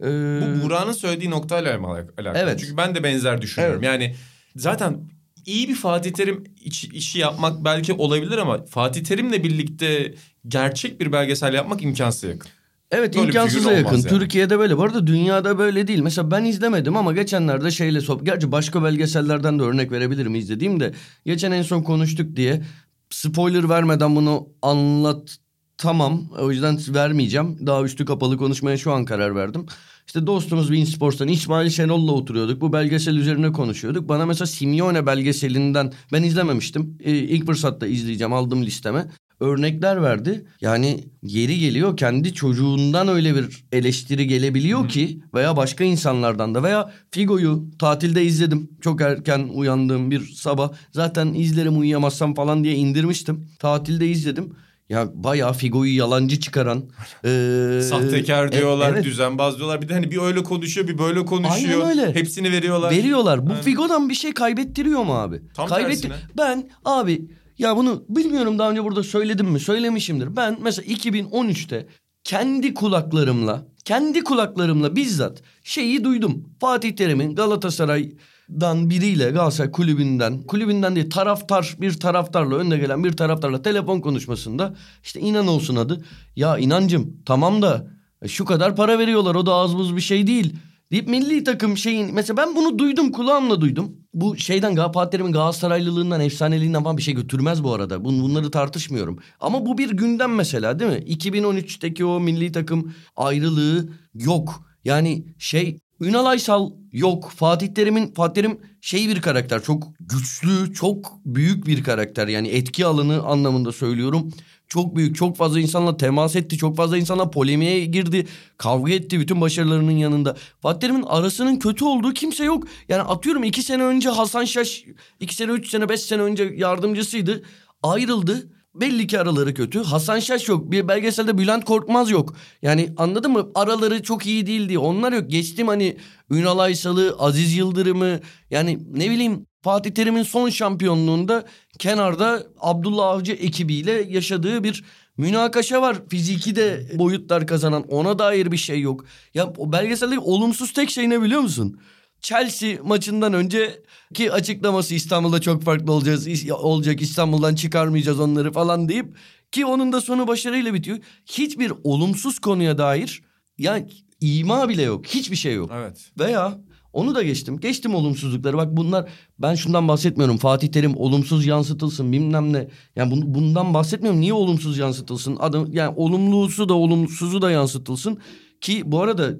[0.03, 2.37] Ee, Bu Burak'ın söylediği noktayla alakalı.
[2.37, 2.59] Evet.
[2.59, 3.83] Çünkü ben de benzer düşünüyorum.
[3.83, 4.15] Yani
[4.55, 5.09] zaten
[5.45, 10.13] iyi bir Fatih Terim iş- işi yapmak belki olabilir ama Fatih Terim'le birlikte
[10.47, 12.51] gerçek bir belgesel yapmak imkansız yakın.
[12.91, 13.91] Evet Böyle imkansıza yakın.
[13.97, 14.07] yani.
[14.07, 14.77] Türkiye'de böyle.
[14.77, 15.99] Bu arada dünyada böyle değil.
[15.99, 18.25] Mesela ben izlemedim ama geçenlerde şeyle sohbet...
[18.25, 20.93] Gerçi başka belgesellerden de örnek verebilirim izlediğim de.
[21.25, 22.61] Geçen en son konuştuk diye
[23.09, 26.29] spoiler vermeden bunu anlatamam.
[26.39, 27.67] O yüzden vermeyeceğim.
[27.67, 29.65] Daha üstü kapalı konuşmaya şu an karar verdim.
[30.07, 32.61] İşte dostumuz Bein Sports'tan İsmail Şenol'la oturuyorduk.
[32.61, 34.09] Bu belgesel üzerine konuşuyorduk.
[34.09, 36.97] Bana mesela Simeone belgeselinden ben izlememiştim.
[37.03, 39.07] Ee, ilk fırsatta izleyeceğim aldım listeme.
[39.39, 40.45] Örnekler verdi.
[40.61, 46.91] Yani yeri geliyor kendi çocuğundan öyle bir eleştiri gelebiliyor ki veya başka insanlardan da veya
[47.11, 48.69] Figo'yu tatilde izledim.
[48.81, 50.71] Çok erken uyandığım bir sabah.
[50.91, 53.47] Zaten izlerim uyuyamazsam falan diye indirmiştim.
[53.59, 54.53] Tatilde izledim.
[54.89, 56.77] Ya bayağı Figo'yu yalancı çıkaran.
[57.23, 59.03] eee, Sahtekar e- diyorlar, evet.
[59.03, 59.81] düzenbaz diyorlar.
[59.81, 61.81] Bir de hani bir öyle konuşuyor, bir böyle konuşuyor.
[61.87, 62.15] Aynen öyle.
[62.19, 62.91] Hepsini veriyorlar.
[62.91, 63.45] Veriyorlar.
[63.47, 63.61] Bu Aynen.
[63.63, 65.41] Figo'dan bir şey kaybettiriyor mu abi?
[65.53, 66.13] Tam Kaybetti- tersine.
[66.37, 67.21] Ben abi
[67.57, 69.59] ya bunu bilmiyorum daha önce burada söyledim mi?
[69.59, 70.35] Söylemişimdir.
[70.35, 71.87] Ben mesela 2013'te
[72.23, 76.49] kendi kulaklarımla, kendi kulaklarımla bizzat şeyi duydum.
[76.59, 83.61] Fatih Terim'in Galatasaray'dan biriyle Galatasaray kulübünden, kulübünden değil taraftar bir taraftarla önde gelen bir taraftarla
[83.61, 86.05] telefon konuşmasında işte inan olsun adı.
[86.35, 87.87] Ya inancım tamam da
[88.27, 90.55] şu kadar para veriyorlar o da az buz bir şey değil.
[90.91, 93.97] Deyip milli takım şeyin mesela ben bunu duydum kulağımla duydum.
[94.13, 98.05] Bu şeyden Fatih Terim'in Galatasaraylılığından efsaneliğinden falan bir şey götürmez bu arada.
[98.05, 99.19] Bun, bunları tartışmıyorum.
[99.39, 100.97] Ama bu bir gündem mesela değil mi?
[100.97, 104.63] 2013'teki o milli takım ayrılığı yok.
[104.85, 107.31] Yani şey Ünal Aysal yok.
[107.35, 109.63] Fatih Terim'in Fatih Terim şey bir karakter.
[109.63, 112.27] Çok güçlü, çok büyük bir karakter.
[112.27, 114.31] Yani etki alanı anlamında söylüyorum.
[114.67, 116.57] Çok büyük, çok fazla insanla temas etti.
[116.57, 118.27] Çok fazla insanla polemiğe girdi.
[118.57, 120.35] Kavga etti bütün başarılarının yanında.
[120.61, 122.67] Fatih Terim'in arasının kötü olduğu kimse yok.
[122.89, 124.83] Yani atıyorum iki sene önce Hasan Şaş,
[125.19, 127.43] iki sene, üç sene, beş sene önce yardımcısıydı.
[127.83, 128.51] Ayrıldı.
[128.75, 129.83] Belli ki araları kötü.
[129.83, 130.71] Hasan Şaş yok.
[130.71, 132.35] Bir belgeselde Bülent Korkmaz yok.
[132.61, 133.49] Yani anladın mı?
[133.55, 134.79] Araları çok iyi değil diye.
[134.79, 135.29] Onlar yok.
[135.29, 135.97] Geçtim hani
[136.31, 138.19] Ünal Aysal'ı, Aziz Yıldırım'ı.
[138.49, 141.45] Yani ne bileyim Fatih Terim'in son şampiyonluğunda
[141.79, 144.83] kenarda Abdullah Avcı ekibiyle yaşadığı bir
[145.17, 145.97] münakaşa var.
[146.09, 149.05] Fiziki de boyutlar kazanan ona dair bir şey yok.
[149.33, 151.79] Ya o belgeseldeki olumsuz tek şey ne biliyor musun?
[152.21, 159.17] Chelsea maçından önceki açıklaması İstanbul'da çok farklı olacağız olacak İstanbul'dan çıkarmayacağız onları falan deyip
[159.51, 160.97] ki onun da sonu başarıyla bitiyor.
[161.25, 163.21] Hiçbir olumsuz konuya dair
[163.57, 163.89] yani
[164.21, 165.07] ima bile yok.
[165.07, 165.71] Hiçbir şey yok.
[165.73, 166.11] Evet.
[166.19, 166.57] Veya
[166.93, 167.59] onu da geçtim.
[167.59, 168.57] Geçtim olumsuzlukları.
[168.57, 170.37] Bak bunlar ben şundan bahsetmiyorum.
[170.37, 172.67] Fatih Terim olumsuz yansıtılsın bilmem ne.
[172.95, 174.21] Yani bun- bundan bahsetmiyorum.
[174.21, 175.37] Niye olumsuz yansıtılsın?
[175.39, 178.17] Adam yani olumlusu da olumsuzu da yansıtılsın
[178.61, 179.33] ki bu arada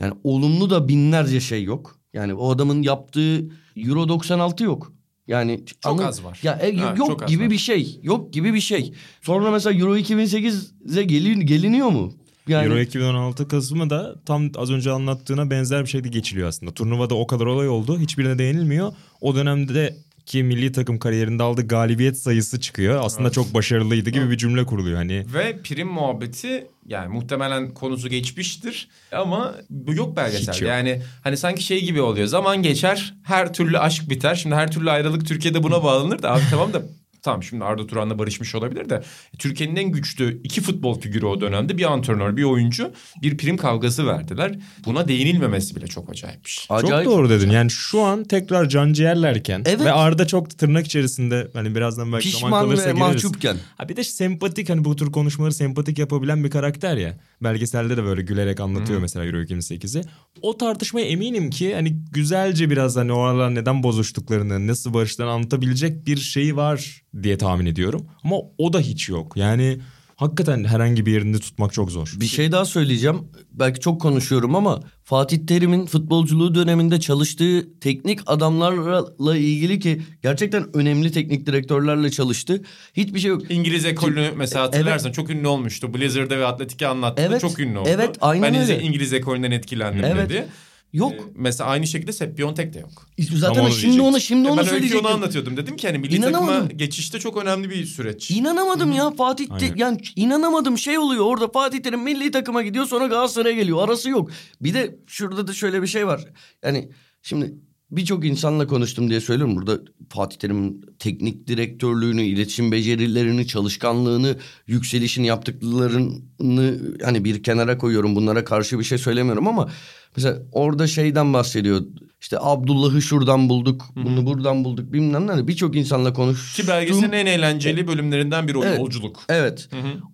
[0.00, 1.98] yani olumlu da binlerce şey yok.
[2.12, 4.92] Yani o adamın yaptığı Euro 96 yok.
[5.26, 6.40] Yani Çok anladın- az var.
[6.42, 7.50] Ya e, Evet, yok gibi var.
[7.50, 8.00] bir şey.
[8.02, 8.92] Yok gibi bir şey.
[9.22, 12.12] Sonra mesela Euro 2008'e gelin, geliniyor mu?
[12.48, 16.74] Yani Euro 2016 kısmı da tam az önce anlattığına benzer bir şeyde geçiliyor aslında.
[16.74, 17.98] Turnuvada o kadar olay oldu.
[17.98, 18.92] Hiçbirine değinilmiyor.
[19.20, 23.00] O dönemde de ki milli takım kariyerinde aldığı galibiyet sayısı çıkıyor.
[23.04, 24.96] Aslında çok başarılıydı gibi bir cümle kuruluyor.
[24.96, 30.54] Hani Ve prim muhabbeti yani muhtemelen konusu geçmiştir ama bu yok Hiç belgesel.
[30.54, 30.62] yok.
[30.62, 32.26] Yani hani sanki şey gibi oluyor.
[32.26, 34.34] Zaman geçer, her türlü aşk biter.
[34.34, 36.82] Şimdi her türlü ayrılık Türkiye'de buna bağlanır da abi tamam da
[37.24, 39.02] Tamam şimdi Arda Turan'la barışmış olabilir de
[39.38, 44.06] Türkiye'nin en güçlü iki futbol figürü o dönemde bir antrenör bir oyuncu bir prim kavgası
[44.06, 44.58] verdiler.
[44.86, 46.66] Buna değinilmemesi bile çok acayipmiş.
[46.70, 47.04] acayip.
[47.04, 47.50] çok doğru dedin.
[47.50, 49.80] Yani şu an tekrar can ciğerlerken Evet.
[49.80, 53.56] ve Arda çok tırnak içerisinde hani birazdan belki zaman Pişman kalırsa ve mahcupken.
[53.76, 57.18] Ha bir de sempatik hani bu tür konuşmaları sempatik yapabilen bir karakter ya.
[57.42, 60.02] Belgeselde de böyle gülerek anlatıyor mesela Euro 2008'i.
[60.42, 66.06] O tartışmaya eminim ki hani güzelce biraz hani o aralar neden bozuştuklarını, nasıl barıştıklarını anlatabilecek
[66.06, 68.06] bir şeyi var diye tahmin ediyorum.
[68.24, 69.36] Ama o da hiç yok.
[69.36, 69.78] Yani
[70.16, 72.12] hakikaten herhangi bir yerinde tutmak çok zor.
[72.20, 73.18] Bir şey daha söyleyeceğim.
[73.52, 81.12] Belki çok konuşuyorum ama Fatih Terim'in futbolculuğu döneminde çalıştığı teknik adamlarla ilgili ki gerçekten önemli
[81.12, 82.62] teknik direktörlerle çalıştı.
[82.94, 83.50] Hiçbir şey yok.
[83.50, 85.94] İngiliz ekolünü mesela hatırlarsan çok ünlü olmuştu.
[85.94, 87.22] Blizzard'da ve Atletik'e anlattı.
[87.28, 87.88] Evet, Çok ünlü oldu.
[87.92, 88.82] evet, aynen ben İngiliz- öyle.
[88.82, 90.30] İngiliz ekolünden etkilendim Evet.
[90.30, 90.46] dedi.
[90.94, 91.12] Yok.
[91.12, 93.06] Ee, mesela aynı şekilde Sepp Piontek de yok.
[93.34, 95.06] Zaten Ama onu şimdi onu şimdi E, onu ben söyleyecektim.
[95.06, 95.56] onu anlatıyordum.
[95.56, 96.54] Dedim ki hani milli İnanamadım.
[96.54, 98.30] takıma geçişte çok önemli bir süreç.
[98.30, 103.06] İnanamadım ya Fatih Te- yani inanamadım şey oluyor orada Fatih Terim milli takıma gidiyor sonra
[103.06, 104.30] Galatasaray'a geliyor arası yok.
[104.60, 106.24] Bir de şurada da şöyle bir şey var.
[106.64, 106.88] Yani
[107.22, 107.54] Şimdi
[107.90, 109.56] birçok insanla konuştum diye söylüyorum.
[109.56, 118.16] Burada Fatih Terim'in teknik direktörlüğünü, iletişim becerilerini, çalışkanlığını, yükselişini yaptıklarını hani bir kenara koyuyorum.
[118.16, 119.70] Bunlara karşı bir şey söylemiyorum ama
[120.16, 121.80] mesela orada şeyden bahsediyor.
[122.20, 125.30] İşte Abdullah'ı şuradan bulduk, bunu buradan bulduk bilmem ne.
[125.30, 126.64] Hani Birçok insanla konuştum.
[126.64, 128.78] Ki belgeselin en eğlenceli bölümlerinden biri o Evet.
[128.78, 129.20] yolculuk.
[129.28, 129.68] Evet.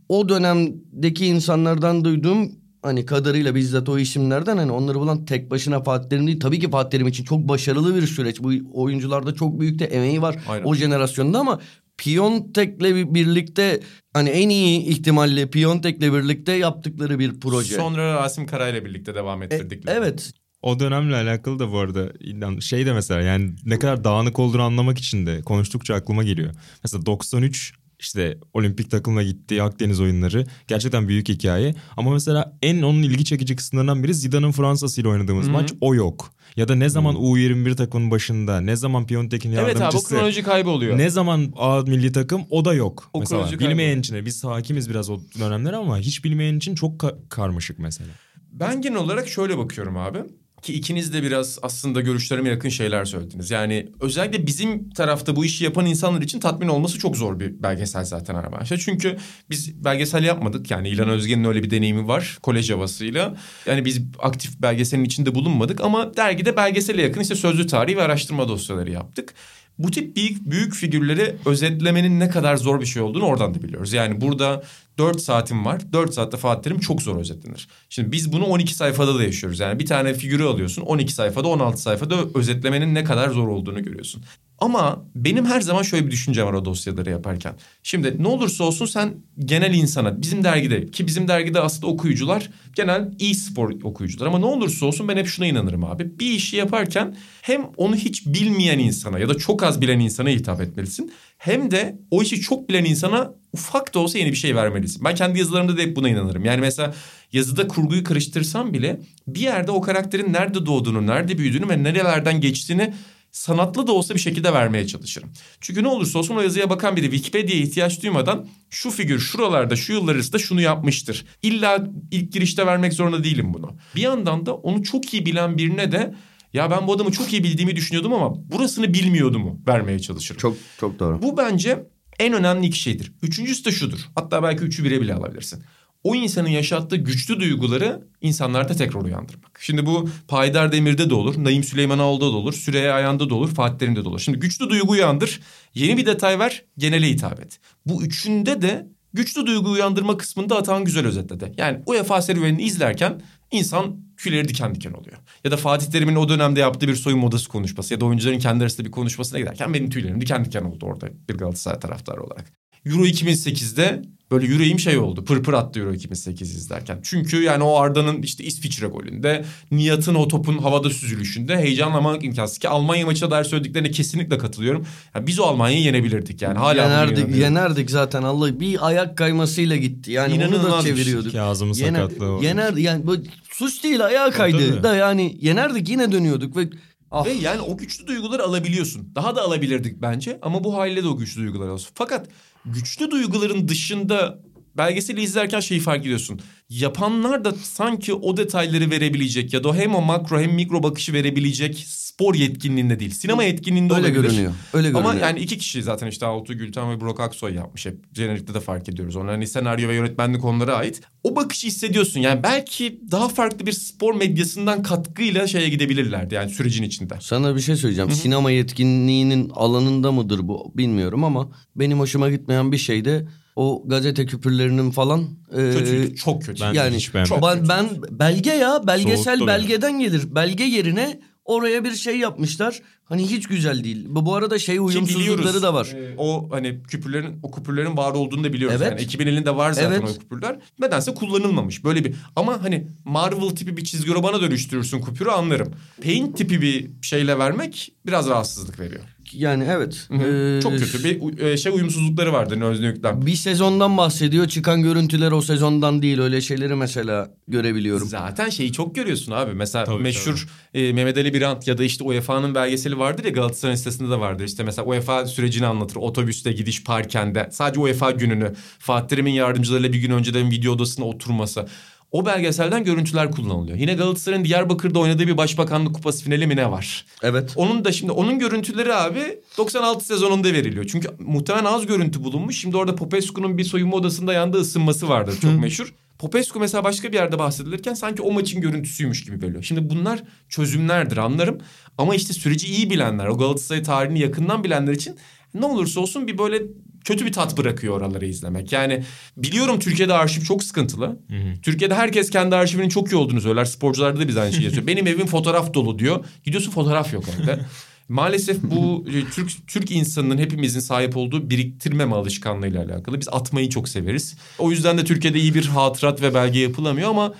[0.08, 6.08] O dönemdeki insanlardan duyduğum hani kadarıyla bizzat o isimlerden hani onları bulan tek başına Fatih
[6.08, 6.40] Terim değil.
[6.40, 8.42] Tabii ki Fatih Terim için çok başarılı bir süreç.
[8.42, 10.64] Bu oyuncularda çok büyük de emeği var Aynen.
[10.64, 11.60] o jenerasyonda ama
[11.98, 13.80] Piontek'le bir- birlikte
[14.12, 17.74] hani en iyi ihtimalle Piontek'le birlikte yaptıkları bir proje.
[17.76, 19.84] Sonra Rasim Karay'la birlikte devam E, ettirdik.
[19.86, 20.32] evet.
[20.62, 22.12] O dönemle alakalı da bu arada
[22.60, 26.54] şey de mesela yani ne kadar dağınık olduğunu anlamak için de konuştukça aklıma geliyor.
[26.84, 31.74] Mesela 93 işte olimpik takımla gittiği Akdeniz oyunları gerçekten büyük hikaye.
[31.96, 36.32] Ama mesela en onun ilgi çekici kısımlarından biri Zidane'ın Fransa'sı ile oynadığımız maç o yok.
[36.56, 40.08] Ya da ne zaman U21 takımın başında, ne zaman Piontek'in Evet abi o yardımcısı.
[40.08, 40.98] kronoloji kaybı oluyor.
[40.98, 43.10] Ne zaman A milli takım o da yok.
[43.12, 47.28] O mesela bilmeyen için biz hakimiz biraz o dönemlere ama hiç bilmeyen için çok ka-
[47.28, 48.10] karmaşık mesela.
[48.52, 50.18] Ben genel olarak şöyle bakıyorum abi.
[50.62, 53.50] Ki ikiniz de biraz aslında görüşlerime yakın şeyler söylediniz.
[53.50, 58.04] Yani özellikle bizim tarafta bu işi yapan insanlar için tatmin olması çok zor bir belgesel
[58.04, 58.76] zaten arkadaşlar.
[58.76, 59.16] Çünkü
[59.50, 60.70] biz belgesel yapmadık.
[60.70, 63.36] Yani İlhan Özgen'in öyle bir deneyimi var kolej havasıyla.
[63.66, 68.48] Yani biz aktif belgeselin içinde bulunmadık ama dergide belgesele yakın işte sözlü tarihi ve araştırma
[68.48, 69.34] dosyaları yaptık.
[69.78, 73.92] Bu tip büyük, büyük figürleri özetlemenin ne kadar zor bir şey olduğunu oradan da biliyoruz.
[73.92, 74.62] Yani burada
[75.00, 75.92] 4 saatim var.
[75.92, 77.68] 4 saatte Fatih Terim çok zor özetlenir.
[77.88, 79.60] Şimdi biz bunu 12 sayfada da yaşıyoruz.
[79.60, 84.22] Yani bir tane figürü alıyorsun 12 sayfada 16 sayfada özetlemenin ne kadar zor olduğunu görüyorsun.
[84.60, 87.54] Ama benim her zaman şöyle bir düşüncem var o dosyaları yaparken.
[87.82, 93.14] Şimdi ne olursa olsun sen genel insana bizim dergide ki bizim dergide aslında okuyucular genel
[93.18, 96.18] iyi spor okuyucular ama ne olursa olsun ben hep şuna inanırım abi.
[96.18, 100.60] Bir işi yaparken hem onu hiç bilmeyen insana ya da çok az bilen insana hitap
[100.60, 101.12] etmelisin.
[101.38, 105.04] Hem de o işi çok bilen insana ufak da olsa yeni bir şey vermelisin.
[105.04, 106.44] Ben kendi yazılarımda da hep buna inanırım.
[106.44, 106.94] Yani mesela
[107.32, 112.92] yazıda kurguyu karıştırsam bile bir yerde o karakterin nerede doğduğunu, nerede büyüdüğünü ve nerelerden geçtiğini
[113.32, 115.30] sanatlı da olsa bir şekilde vermeye çalışırım.
[115.60, 119.92] Çünkü ne olursa olsun o yazıya bakan biri Wikipedia'ya ihtiyaç duymadan şu figür şuralarda şu
[119.92, 121.26] yıllar arasında şunu yapmıştır.
[121.42, 123.76] İlla ilk girişte vermek zorunda değilim bunu.
[123.96, 126.14] Bir yandan da onu çok iyi bilen birine de
[126.52, 130.40] ya ben bu adamı çok iyi bildiğimi düşünüyordum ama burasını bilmiyordum mu vermeye çalışırım.
[130.40, 131.22] Çok çok doğru.
[131.22, 131.86] Bu bence
[132.18, 133.12] en önemli iki şeydir.
[133.22, 133.98] Üçüncüsü de şudur.
[134.14, 135.62] Hatta belki üçü bire bile alabilirsin.
[136.04, 139.58] O insanın yaşattığı güçlü duyguları insanlarda tekrar uyandırmak.
[139.60, 143.78] Şimdi bu Paydar Demir'de de olur, Naim Süleymanoğlu'da da olur, Süreyya Ayan'da da olur, Fatih
[143.78, 144.18] Terim'de de olur.
[144.20, 145.40] Şimdi güçlü duygu uyandır,
[145.74, 147.60] yeni bir detay ver, genele hitap et.
[147.86, 151.52] Bu üçünde de güçlü duygu uyandırma kısmında Atan güzel özetledi.
[151.56, 155.16] Yani UEFA serüvenini izlerken insan tüyleri diken diken oluyor.
[155.44, 158.64] Ya da Fatih Terim'in o dönemde yaptığı bir soyunma odası konuşması ya da oyuncuların kendi
[158.64, 162.52] arasında bir konuşmasına giderken benim tüylerim diken diken oldu orada bir Galatasaray taraftarı olarak.
[162.86, 165.24] Euro 2008'de böyle yüreğim şey oldu.
[165.24, 167.00] Pırpır attı Euro 2008 izlerken.
[167.02, 172.68] Çünkü yani o Arda'nın işte İsviçre golünde, Nihat'ın o topun havada süzülüşünde heyecanlamak imkansız ki
[172.68, 174.86] Almanya maçına dair söylediklerine kesinlikle katılıyorum.
[175.14, 176.58] Yani biz o Almanya'yı yenebilirdik yani.
[176.58, 180.12] Hala yenerdik, yenerdik zaten Allah bir ayak kaymasıyla gitti.
[180.12, 180.92] Yani onu da İnanılmaz şey.
[180.92, 181.32] çeviriyorduk.
[181.32, 182.44] Kazım'ın Yener, sakatlığı olmuş.
[182.44, 183.16] yener yani bu
[183.50, 186.68] suç değil ayağa kaydı da yani yenerdik yine dönüyorduk ve
[187.10, 189.12] ah, Ve yani o güçlü duyguları alabiliyorsun.
[189.14, 191.90] Daha da alabilirdik bence ama bu haliyle de o güçlü duygular olsun.
[191.94, 192.28] Fakat
[192.64, 194.38] güçlü duyguların dışında
[194.76, 196.40] belgeseli izlerken şeyi fark ediyorsun.
[196.68, 201.86] Yapanlar da sanki o detayları verebilecek ya da hem o makro hem mikro bakışı verebilecek
[202.20, 203.10] spor yetkinliğinde değil.
[203.10, 204.22] Sinema yetkinliğinde öyle olabilir.
[204.22, 204.52] görünüyor.
[204.72, 205.26] Öyle Ama görünüyor.
[205.26, 208.14] yani iki kişi zaten işte Altuğ Gülten ve Burak Aksoy yapmış hep.
[208.14, 209.16] Jenerikte de fark ediyoruz.
[209.16, 211.00] Onlar hani senaryo ve yönetmenlik onlara ait.
[211.24, 212.20] O bakışı hissediyorsun.
[212.20, 217.14] Yani belki daha farklı bir spor medyasından katkıyla şeye gidebilirlerdi yani sürecin içinde.
[217.20, 218.10] Sana bir şey söyleyeceğim.
[218.10, 224.26] Sinema yetkinliğinin alanında mıdır bu bilmiyorum ama benim hoşuma gitmeyen bir şey de o gazete
[224.26, 226.16] küpürlerinin falan e, Kötüydü.
[226.16, 226.62] Çok kötü.
[226.64, 227.42] Ben yani hiç beğenmedim.
[227.42, 230.34] ben, ben belge ya belgesel Soğuttu belgeden gelir.
[230.34, 232.80] Belge yerine oraya bir şey yapmışlar.
[233.04, 234.06] Hani hiç güzel değil.
[234.08, 235.86] Bu, bu arada şey uyumsuzlukları da var.
[235.86, 238.76] e, o hani küpürlerin o küpürlerin var olduğunu da biliyoruz.
[238.80, 238.92] Evet.
[238.92, 240.16] Yani ekibin elinde var zaten Evet.
[240.16, 240.58] o küpürler.
[240.78, 241.84] Nedense kullanılmamış.
[241.84, 245.74] Böyle bir ama hani Marvel tipi bir çizgi romana dönüştürürsün küpürü anlarım.
[246.04, 249.02] Paint tipi bir şeyle vermek biraz rahatsızlık veriyor.
[249.32, 250.06] Yani evet.
[250.08, 250.56] Hı hı.
[250.58, 253.26] Ee, Çok kötü bir e, şey uyumsuzlukları vardı Özne Yüklem.
[253.26, 254.48] Bir sezondan bahsediyor.
[254.48, 256.20] Çıkan görüntüler o sezondan değil.
[256.20, 258.08] Öyle şeyleri mesela görebiliyorum.
[258.08, 259.54] Zaten şeyi çok görüyorsun abi.
[259.54, 263.76] Mesela Tabii, meşhur e, Mehmet Ali Birant ya da işte UEFA'nın belgeseli vardır ya Galatasaray
[263.76, 264.44] sitesinde de vardır.
[264.44, 265.96] İşte mesela UEFA sürecini anlatır.
[265.96, 267.48] Otobüste gidiş parkende.
[267.52, 268.52] Sadece UEFA gününü.
[268.78, 271.66] Fatih Terim'in yardımcılarıyla bir gün önceden video odasına oturması.
[272.12, 273.78] O belgeselden görüntüler kullanılıyor.
[273.78, 277.06] Yine Galatasaray'ın Diyarbakır'da oynadığı bir başbakanlık kupası finali mi ne var?
[277.22, 277.52] Evet.
[277.56, 280.84] Onun da şimdi onun görüntüleri abi 96 sezonunda veriliyor.
[280.92, 282.60] Çünkü muhtemelen az görüntü bulunmuş.
[282.60, 285.94] Şimdi orada Popescu'nun bir soyunma odasında yandığı ısınması vardır çok meşhur.
[286.18, 289.62] Popescu mesela başka bir yerde bahsedilirken sanki o maçın görüntüsüymüş gibi veriyor.
[289.62, 291.58] Şimdi bunlar çözümlerdir anlarım.
[291.98, 295.16] Ama işte süreci iyi bilenler, o Galatasaray tarihini yakından bilenler için
[295.54, 296.62] ne olursa olsun bir böyle
[297.04, 298.72] kötü bir tat bırakıyor oraları izlemek.
[298.72, 299.04] Yani
[299.36, 301.18] biliyorum Türkiye'de arşiv çok sıkıntılı.
[301.62, 303.64] Türkiye'de herkes kendi arşivinin çok iyi olduğunu söyler.
[303.64, 304.86] Sporcularda da biz aynı şeyi yazıyor.
[304.86, 306.24] Benim evim fotoğraf dolu diyor.
[306.44, 307.60] Gidiyorsun fotoğraf yok evde.
[308.08, 313.20] Maalesef bu e, Türk Türk insanının hepimizin sahip olduğu biriktirmeme alışkanlığıyla alakalı.
[313.20, 314.36] Biz atmayı çok severiz.
[314.58, 317.34] O yüzden de Türkiye'de iyi bir hatırat ve belge yapılamıyor ama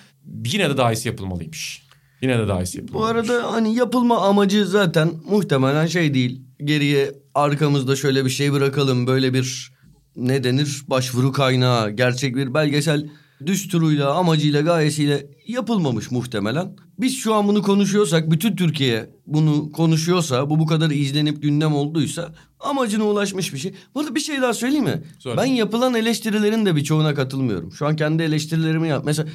[0.47, 1.83] yine de daha iyisi yapılmalıymış.
[2.23, 3.31] Yine de daha iyisi Bu yapılmalıymış.
[3.31, 6.43] arada hani yapılma amacı zaten muhtemelen şey değil.
[6.65, 9.07] Geriye arkamızda şöyle bir şey bırakalım.
[9.07, 9.73] Böyle bir
[10.17, 13.11] ne denir başvuru kaynağı, gerçek bir belgesel
[13.47, 16.77] düsturuyla, amacıyla, gayesiyle yapılmamış muhtemelen.
[16.99, 22.35] Biz şu an bunu konuşuyorsak, bütün Türkiye bunu konuşuyorsa, bu bu kadar izlenip gündem olduysa
[22.61, 23.75] amacına ulaşmış bir şey.
[23.95, 25.03] Bu arada bir şey daha söyleyeyim mi?
[25.19, 25.37] Söyle.
[25.37, 27.73] Ben yapılan eleştirilerin de birçoğuna katılmıyorum.
[27.73, 29.03] Şu an kendi eleştirilerimi yap.
[29.07, 29.29] Mesela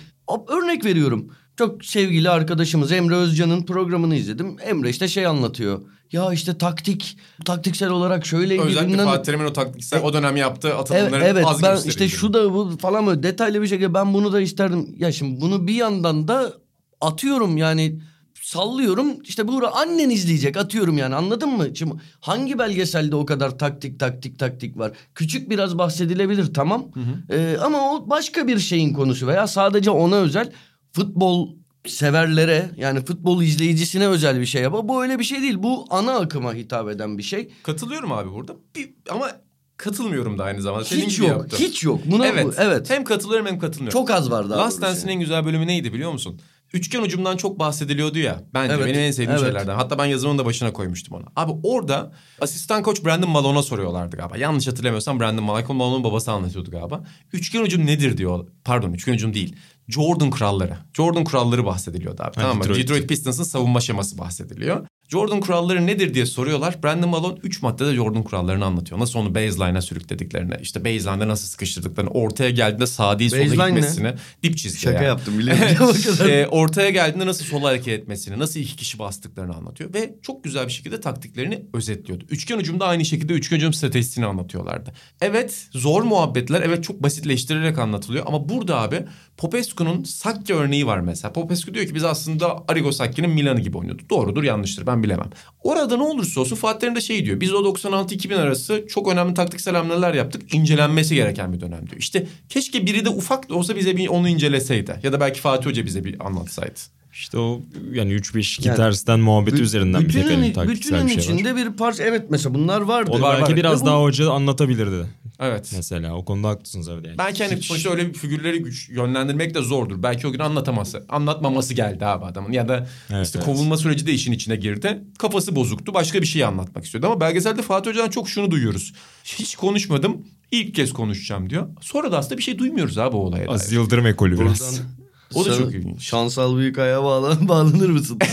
[0.48, 1.32] örnek veriyorum.
[1.58, 4.58] Çok sevgili arkadaşımız Emre Özcan'ın programını izledim.
[4.66, 5.82] Emre işte şey anlatıyor.
[6.12, 8.62] Ya işte taktik, taktiksel olarak şöyleydi.
[8.62, 12.10] Özellikle bilmem- Fatih Terim'in o taktiksel o dönem yaptığı Evet, atılımların evet az ben işte
[12.10, 14.96] şu da bu falan böyle detaylı bir şekilde ben bunu da isterdim.
[14.98, 16.54] Ya şimdi bunu bir yandan da
[17.02, 18.00] atıyorum yani
[18.42, 21.76] sallıyorum işte bu annen izleyecek atıyorum yani anladın mı?
[21.76, 24.92] Şimdi hangi belgeselde o kadar taktik taktik taktik var?
[25.16, 26.86] Küçük biraz bahsedilebilir tamam
[27.30, 30.52] Ee, ama o başka bir şeyin konusu veya sadece ona özel
[30.96, 31.50] futbol
[31.88, 35.56] severlere yani futbol izleyicisine özel bir şey ama bu öyle bir şey değil.
[35.64, 37.50] Bu ana akıma hitap eden bir şey.
[37.64, 38.54] Katılıyorum abi burada.
[38.76, 39.32] Bir, ama
[39.78, 40.86] katılmıyorum da aynı zamanda.
[40.86, 41.38] Senin Hiç gibi yok.
[41.38, 41.60] yaptım.
[41.60, 42.00] Hiç yok.
[42.06, 42.46] Buna Evet.
[42.46, 42.90] bu- evet.
[42.90, 44.00] Hem katılıyorum hem katılmıyorum.
[44.00, 44.60] Çok az var daha.
[44.60, 46.40] Last Dance'in en güzel bölümü neydi biliyor musun?
[46.74, 48.44] Üçgen ucumdan çok bahsediliyordu ya.
[48.54, 49.42] Bence Evet, benim en sevdiğim evet.
[49.42, 49.76] şeylerden.
[49.76, 51.26] Hatta ben yazımın da başına koymuştum onu.
[51.36, 54.38] Abi orada asistan koç Brandon Malone'a soruyorlardı galiba.
[54.38, 57.04] Yanlış hatırlamıyorsam Brandon Malone, Michael Malone'un babası anlatıyordu galiba.
[57.34, 58.48] Üçgen ucum nedir diyor.
[58.64, 59.56] Pardon üçgen ucum değil.
[59.88, 60.78] Jordan kuralları.
[60.94, 62.32] Jordan kuralları bahsediliyordu abi.
[62.36, 62.64] tamam mı?
[62.64, 62.80] Detroit.
[62.80, 64.88] Detroit Pistons'ın savunma şeması bahsediliyor.
[65.10, 66.84] Jordan kuralları nedir diye soruyorlar.
[66.84, 69.00] Brandon Malone 3 maddede Jordan kurallarını anlatıyor.
[69.00, 73.70] Nasıl onu baseline'a sürüklediklerini, işte baseline'da nasıl sıkıştırdıklarını, ortaya geldiğinde sağ değil sola Baseline ne?
[73.70, 75.06] gitmesini, dip çizgi Şaka yani.
[75.06, 75.66] yaptım biliyorum.
[76.30, 79.94] Ee, ortaya geldiğinde nasıl sola hareket etmesini, nasıl iki kişi bastıklarını anlatıyor.
[79.94, 82.24] Ve çok güzel bir şekilde taktiklerini özetliyordu.
[82.30, 84.94] Üçgen ucumda aynı şekilde üçgen ucum stratejisini anlatıyorlardı.
[85.22, 88.24] Evet zor muhabbetler, evet çok basitleştirerek anlatılıyor.
[88.28, 89.06] Ama burada abi
[89.38, 91.34] Popescu'nun Sakya örneği var mesela.
[91.34, 94.10] Popescu diyor ki biz aslında Arrigo Sakya'nın Milan'ı gibi oynuyorduk.
[94.10, 95.30] Doğrudur yanlıştır ben bilemem.
[95.64, 97.40] Orada ne olursa olsun Fatih Terim de şey diyor.
[97.40, 100.54] Biz o 96-2000 arası çok önemli taktiksel hamleler yaptık.
[100.54, 101.98] İncelenmesi gereken bir dönem diyor.
[102.02, 105.00] İşte keşke biri de ufak da olsa bize bir onu inceleseydi.
[105.04, 106.80] Ya da belki Fatih Hoca bize bir anlatsaydı.
[107.14, 107.62] İşte o
[107.94, 111.40] yani 3-5 Yani tersten muhabbeti üzerinden bir tek bütünün, hani taktiksel bütünün bir şey var.
[111.40, 113.12] içinde bir parça evet mesela bunlar vardı.
[113.22, 113.56] Var, belki var.
[113.58, 115.06] biraz Ve bu- daha hoca anlatabilirdi
[115.40, 115.72] Evet.
[115.76, 116.16] mesela.
[116.16, 117.08] O konuda haklısınız abi.
[117.08, 117.18] Yani.
[117.18, 120.04] Belki hani Hiç- sonuçta öyle bir figürleri güç, yönlendirmek de zordur.
[120.04, 122.52] Belki o gün anlataması, anlatmaması geldi abi adamın.
[122.52, 123.46] Ya da Evet, işte evet.
[123.46, 125.02] kovulma süreci de işin içine girdi.
[125.20, 125.94] Kafası bozuktu.
[125.94, 127.08] Başka bir şey anlatmak istiyordu.
[127.08, 128.94] Ama belgeselde Fatih Hoca'dan çok şunu duyuyoruz.
[129.24, 130.28] Hiç konuşmadım.
[130.52, 131.68] ilk kez konuşacağım diyor.
[131.82, 133.56] Sonra da aslında bir şey duymuyoruz abi o olaya dair.
[133.56, 134.62] Aziz Yıldırım ekolü biraz.
[134.62, 134.86] Buradan
[135.34, 136.02] O da şan- çok ilginç.
[136.04, 138.20] Şansal büyük ayağa bağlan, bağlanır mısın?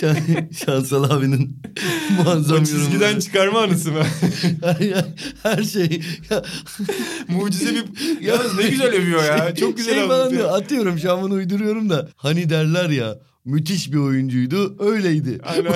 [0.00, 1.62] Şan- Şansal abinin
[2.24, 3.20] muazzam O çizgiden yorumu.
[3.22, 4.02] çıkarma anısı mı?
[4.62, 5.04] her,
[5.42, 6.02] her şey.
[6.30, 6.42] Ya,
[7.28, 7.84] Mucize bir...
[8.26, 9.54] Ya ne güzel övüyor ya.
[9.54, 10.30] Çok güzel şey anlatıyor.
[10.30, 12.08] diyor, atıyorum şu an bunu uyduruyorum da.
[12.16, 15.38] Hani derler ya müthiş bir oyuncuydu öyleydi.
[15.44, 15.72] Aynen.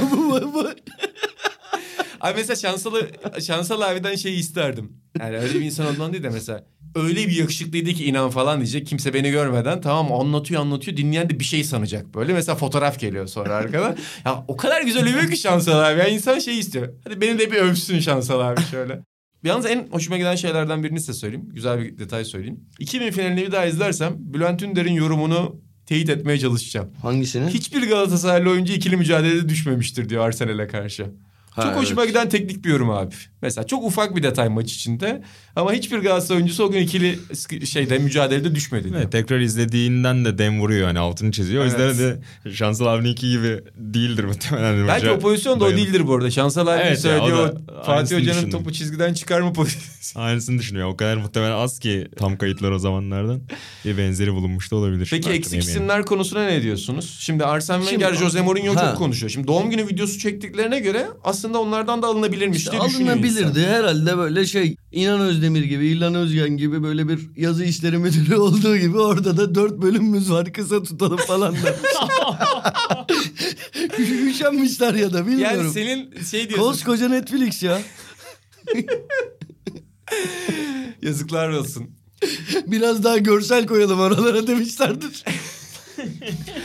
[2.22, 3.08] Abi mesela Şansalı,
[3.40, 4.92] Şansal abiden şeyi isterdim.
[5.20, 8.86] Yani öyle bir insan olduğundan değil de mesela öyle bir yakışıklıydı ki inan falan diyecek.
[8.86, 10.96] Kimse beni görmeden tamam anlatıyor anlatıyor.
[10.96, 12.32] Dinleyen de bir şey sanacak böyle.
[12.32, 13.96] Mesela fotoğraf geliyor sonra arkadan.
[14.24, 15.98] ya o kadar güzel övüyor ki Şansal abi.
[15.98, 16.88] Ya insan şey istiyor.
[17.04, 19.00] Hadi beni de bir övsün Şansal abi şöyle.
[19.44, 21.48] Yalnız en hoşuma giden şeylerden birini size söyleyeyim.
[21.52, 22.60] Güzel bir detay söyleyeyim.
[22.78, 26.90] 2000 finalini bir daha izlersem Bülent Ünder'in yorumunu teyit etmeye çalışacağım.
[27.02, 27.46] Hangisini?
[27.46, 31.06] Hiçbir Galatasaraylı oyuncu ikili mücadelede düşmemiştir diyor Arsenal'e karşı.
[31.52, 32.10] Ha, çok hoşuma evet.
[32.10, 33.14] giden teknik bir yorum abi.
[33.42, 35.22] Mesela çok ufak bir detay maç içinde.
[35.56, 37.18] Ama hiçbir Galatasaray oyuncusu o gün ikili
[37.66, 38.88] şeyde mücadelede düşmedi.
[38.96, 41.62] Evet, tekrar izlediğinden de dem vuruyor hani altını çiziyor.
[41.62, 41.98] O yüzden Evet.
[42.44, 44.88] de Şansal abininki gibi değildir muhtemelen.
[44.88, 46.30] Belki o pozisyon da o değildir bu arada.
[46.30, 47.54] Şansal abi Evet ya, söylediği o
[47.86, 48.50] Fatih Hoca'nın düşündüm.
[48.50, 50.26] topu çizgiden çıkarma pozisyonu.
[50.26, 50.88] Aynısını düşünüyor.
[50.88, 53.40] O kadar muhtemelen az ki tam kayıtlar o zamanlardan.
[53.84, 55.08] Bir benzeri bulunmuş da olabilir.
[55.10, 55.74] Peki Hakkını eksik yemeyelim.
[55.76, 57.00] isimler konusuna ne diyorsun?
[57.00, 58.80] Şimdi Arsene Şimdi- Wenger, Jose Mourinho Ha.
[58.88, 59.30] çok konuşuyor.
[59.30, 63.70] Şimdi doğum günü videosu çektiklerine göre aslında aslında onlardan da alınabilirmiş İşte diye alınabilirdi insan.
[63.70, 68.76] herhalde böyle şey İnan Özdemir gibi İlhan Özgen gibi böyle bir yazı işleri müdürü olduğu
[68.76, 71.76] gibi orada da dört bölümümüz var kısa tutalım falan da.
[74.28, 75.56] Üşenmişler ya da bilmiyorum.
[75.58, 76.66] Yani senin şey diyorsun.
[76.66, 77.82] Koskoca Netflix ya.
[81.02, 81.90] Yazıklar olsun.
[82.66, 85.24] Biraz daha görsel koyalım oralara demişlerdir.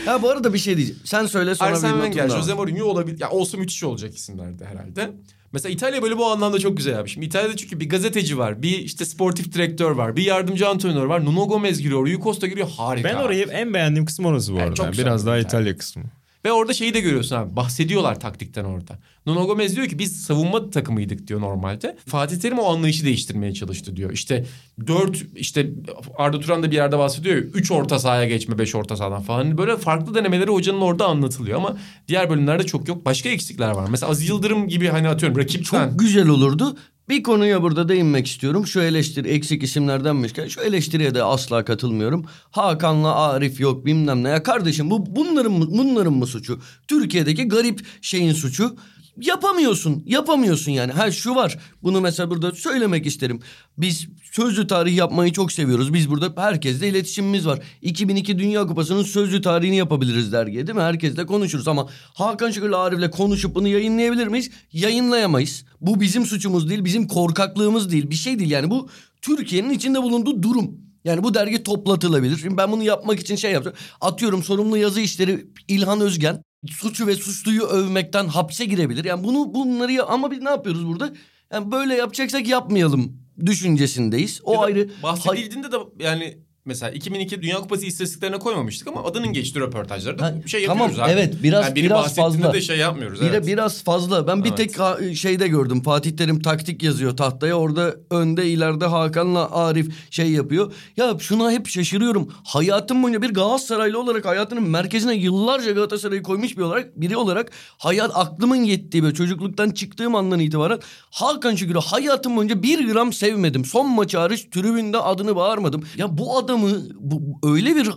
[0.06, 1.00] ha bu arada bir şey diyeceğim.
[1.04, 2.28] Sen söyle sonra bir Arsene notum Wenger.
[2.36, 3.20] Jose Mourinho olabilir.
[3.20, 5.10] Ya olsa müthiş olacak isimlerdi herhalde.
[5.52, 7.12] Mesela İtalya böyle bu anlamda çok güzel yapmış.
[7.12, 11.24] Şimdi İtalya'da çünkü bir gazeteci var, bir işte sportif direktör var, bir yardımcı antrenör var.
[11.24, 12.68] Nuno Gomez giriyor, Rui Costa giriyor.
[12.76, 13.08] Harika.
[13.08, 14.74] Ben orayı en beğendiğim kısım orası bu Yani arada.
[14.74, 16.02] çok güzel Biraz daha bir İtalya kısmı.
[16.44, 17.56] Ve orada şeyi de görüyorsun abi.
[17.56, 18.98] Bahsediyorlar taktikten orada.
[19.26, 21.96] Nuno Gomez diyor ki biz savunma takımıydık diyor normalde.
[22.06, 24.12] Fatih Terim o anlayışı değiştirmeye çalıştı diyor.
[24.12, 24.46] İşte
[24.86, 25.70] dört işte
[26.16, 27.42] Arda Turan da bir yerde bahsediyor ya.
[27.42, 29.44] Üç orta sahaya geçme beş orta sahadan falan.
[29.44, 31.76] Hani Böyle farklı denemeleri hocanın orada anlatılıyor ama
[32.08, 33.04] diğer bölümlerde çok yok.
[33.04, 33.88] Başka eksikler var.
[33.90, 35.88] Mesela Aziz Yıldırım gibi hani atıyorum rakipten.
[35.90, 36.76] Çok güzel olurdu.
[37.08, 38.66] Bir konuya burada değinmek istiyorum.
[38.66, 42.26] Şu eleştiri eksik isimlerdenmişken şu eleştiriye de asla katılmıyorum.
[42.50, 44.28] Hakan'la Arif yok bilmem ne.
[44.28, 46.60] Ya kardeşim bu bunların mı, bunların mı suçu?
[46.88, 48.76] Türkiye'deki garip şeyin suçu.
[49.20, 50.02] Yapamıyorsun.
[50.06, 50.92] Yapamıyorsun yani.
[50.92, 51.58] Ha şu var.
[51.82, 53.40] Bunu mesela burada söylemek isterim.
[53.78, 55.94] Biz sözlü tarih yapmayı çok seviyoruz.
[55.94, 57.58] Biz burada herkesle iletişimimiz var.
[57.82, 60.82] 2002 Dünya Kupası'nın sözlü tarihini yapabiliriz dergiye değil mi?
[60.82, 64.50] Herkesle konuşuruz ama Hakan Şükür'le Arif'le konuşup bunu yayınlayabilir miyiz?
[64.72, 65.64] Yayınlayamayız.
[65.80, 68.10] Bu bizim suçumuz değil, bizim korkaklığımız değil.
[68.10, 68.88] Bir şey değil yani bu
[69.22, 70.70] Türkiye'nin içinde bulunduğu durum.
[71.04, 72.36] Yani bu dergi toplatılabilir.
[72.36, 73.76] Şimdi ben bunu yapmak için şey yapacağım.
[74.00, 79.04] Atıyorum sorumlu yazı işleri İlhan Özgen suçu ve suçluyu övmekten hapse girebilir.
[79.04, 81.12] Yani bunu bunları ya- ama biz ne yapıyoruz burada?
[81.52, 83.12] Yani böyle yapacaksak yapmayalım
[83.46, 84.40] düşüncesindeyiz.
[84.44, 84.90] O Ya da ayrı.
[85.02, 86.38] Bahsedildiğinde de yani
[86.68, 91.20] mesela 2002 Dünya Kupası istatistiklerine koymamıştık ama adının geçtiği röportajlarda Ha, şey tamam, yapıyoruz abi.
[91.20, 92.52] evet, biraz- yani biraz fazla.
[92.52, 93.20] de şey yapmıyoruz.
[93.20, 93.46] Bir evet.
[93.46, 94.26] biraz fazla.
[94.26, 94.58] Ben bir Evet.
[94.58, 95.82] tek şeyde gördüm.
[95.82, 97.54] Fatih Terim taktik yazıyor tahtaya.
[97.54, 100.72] Orada önde ileride Hakan'la Arif şey yapıyor.
[100.96, 102.32] Ya şuna hep şaşırıyorum.
[102.44, 108.10] Hayatım boyunca bir Galatasaraylı olarak hayatının merkezine yıllarca Galatasaray'ı koymuş bir olarak biri olarak hayat
[108.14, 110.78] aklımın yettiği ve çocukluktan çıktığım andan itibaren
[111.10, 113.64] Hakan Şükür'ü hayatım boyunca bir gram sevmedim.
[113.64, 115.84] Son maçı hariç tribünde adını bağırmadım.
[115.96, 117.90] Ya bu adamı bu, öyle bir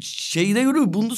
[0.00, 0.92] şeyde görüyor.
[0.92, 1.12] Bunu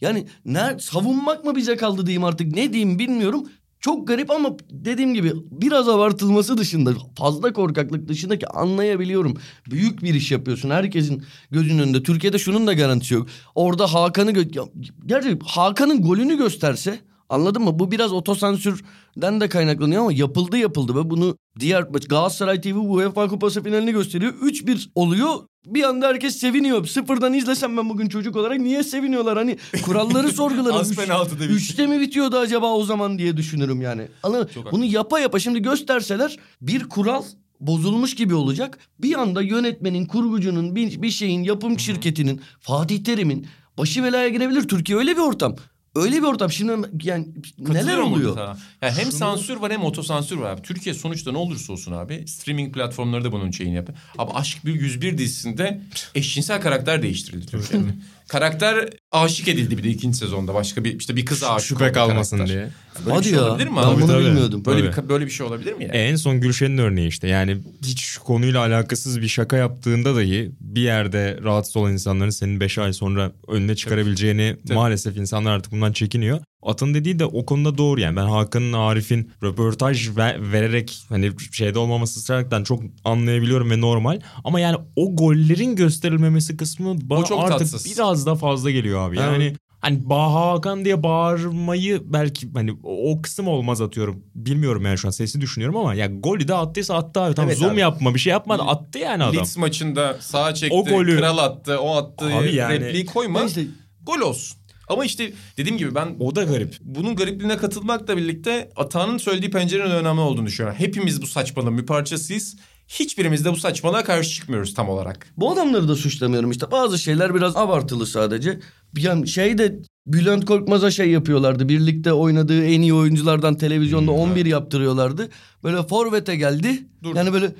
[0.00, 3.48] yani ner savunmak mı bize kaldı diyeyim artık ne diyeyim bilmiyorum.
[3.80, 9.36] Çok garip ama dediğim gibi biraz abartılması dışında fazla korkaklık dışındaki anlayabiliyorum.
[9.70, 12.02] Büyük bir iş yapıyorsun herkesin gözünün önünde.
[12.02, 13.28] Türkiye'de şunun da garantisi yok.
[13.54, 14.68] Orada Hakan'ı gö-
[15.06, 16.98] gerçi Hakan'ın golünü gösterse
[17.30, 17.78] anladın mı?
[17.78, 23.62] Bu biraz otosansürden de kaynaklanıyor ama yapıldı yapıldı ve bunu diğer Galatasaray TV UEFA Kupası
[23.62, 24.32] finalini gösteriyor.
[24.32, 25.34] 3-1 oluyor.
[25.66, 26.86] Bir anda herkes seviniyor.
[26.86, 29.38] Sıfırdan izlesem ben bugün çocuk olarak niye seviniyorlar?
[29.38, 30.76] Hani kuralları sorgularım.
[30.76, 31.56] Az Üç- penaltı demiş.
[31.70, 34.08] Üçte mi bitiyordu acaba o zaman diye düşünürüm yani.
[34.22, 34.50] Anladın?
[34.54, 37.22] Çok Bunu yapa yapa şimdi gösterseler bir kural
[37.60, 38.78] bozulmuş gibi olacak.
[38.98, 43.46] Bir anda yönetmenin, kurgucunun, bir, bir şeyin, yapım şirketinin, Fatih Terim'in
[43.78, 44.68] başı belaya girebilir.
[44.68, 45.56] Türkiye öyle bir ortam.
[45.94, 46.52] Öyle bir ortam.
[46.52, 46.72] Şimdi
[47.02, 48.34] yani neler oluyor?
[48.34, 48.58] sana.
[48.82, 50.62] Yani hem sansür var hem otosansür var abi.
[50.62, 52.28] Türkiye sonuçta ne olursa olsun abi.
[52.28, 53.98] Streaming platformları da bunun şeyini yapıyor.
[54.18, 55.80] Abi Aşk bir 101 dizisinde
[56.14, 57.86] eşcinsel karakter değiştirildi Türkiye'de.
[58.30, 60.54] karakter aşık edildi bir de ikinci sezonda.
[60.54, 62.56] Başka bir işte bir kıza aşık Şüphe kalmasın karakter.
[62.56, 62.68] diye.
[63.06, 63.44] Böyle Hadi bir şey ya.
[63.44, 63.96] olabilir mi Ben abi?
[63.96, 64.24] bunu Tabii.
[64.24, 64.64] bilmiyordum.
[64.64, 65.04] Böyle Tabii.
[65.04, 65.96] bir, böyle bir şey olabilir mi yani?
[65.96, 67.28] En son Gülşen'in örneği işte.
[67.28, 72.78] Yani hiç konuyla alakasız bir şaka yaptığında dahi bir yerde rahatsız olan insanların senin 5
[72.78, 74.74] ay sonra önüne çıkarabileceğini Tabii.
[74.74, 76.40] maalesef insanlar artık bundan çekiniyor.
[76.62, 78.16] Atın dediği de o konuda doğru yani.
[78.16, 84.20] Ben Hakan'ın Arif'in röportaj ve- vererek hani şeyde olmaması ısrarlıktan çok anlayabiliyorum ve normal.
[84.44, 87.92] Ama yani o gollerin gösterilmemesi kısmı bana çok artık tatsız.
[87.96, 89.16] biraz da fazla geliyor abi.
[89.18, 94.24] Yani Hani Baha Hakan diye bağırmayı belki hani o o kısım olmaz atıyorum.
[94.34, 97.34] Bilmiyorum yani şu an sesi düşünüyorum ama ya golü de attıysa attı abi.
[97.34, 97.80] Tamam Evet zoom abi.
[97.80, 99.36] yapma bir şey yapmadı attı yani adam.
[99.36, 103.44] Leeds maçında sağa çekti, O golü- kral attı, o attı, Abi yani- repliği koyma.
[103.44, 103.64] İşte
[104.02, 104.58] Gol olsun.
[104.90, 106.76] Ama işte dediğim gibi ben O da garip.
[106.80, 110.78] bunun garipliğine katılmakla birlikte Atağan'ın söylediği pencerenin önemli olduğunu düşünüyorum.
[110.80, 112.56] Hepimiz bu saçmalığın bir parçasıyız.
[112.88, 115.26] Hiçbirimiz de bu saçmalığa karşı çıkmıyoruz tam olarak.
[115.36, 116.70] Bu adamları da suçlamıyorum işte.
[116.70, 118.60] Bazı şeyler biraz abartılı sadece.
[118.98, 121.68] Yani şey de Bülent Korkmaz'a şey yapıyorlardı.
[121.68, 125.28] Birlikte oynadığı en iyi oyunculardan televizyonda 11 yaptırıyorlardı.
[125.64, 126.86] Böyle forvete geldi.
[127.02, 127.18] Durdu.
[127.18, 127.54] Yani böyle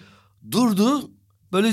[0.50, 1.10] durdu.
[1.52, 1.68] Böyle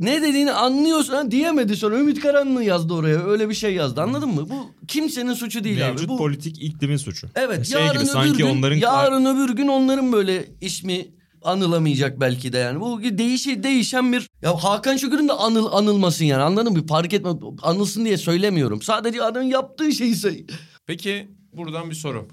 [0.00, 3.26] ne dediğini anlıyorsun ha, diyemedi sonra Ümit Karanlı yazdı oraya.
[3.26, 4.50] Öyle bir şey yazdı anladın mı?
[4.50, 6.08] Bu kimsenin suçu değil Mevcut abi.
[6.08, 7.28] Bu politik iklimin suçu.
[7.34, 11.06] Evet Şey yarın gibi öbür sanki gün, onların yarın öbür gün onların böyle ismi
[11.42, 12.80] anılamayacak belki de yani.
[12.80, 16.86] Bu değişi değişen bir ya Hakan Şükür'ün de anıl anılmasın yani anladın mı?
[16.86, 17.30] Fark etme
[17.62, 18.82] anılsın diye söylemiyorum.
[18.82, 20.46] Sadece adamın yaptığı şeyi say-
[20.86, 22.28] Peki buradan bir soru.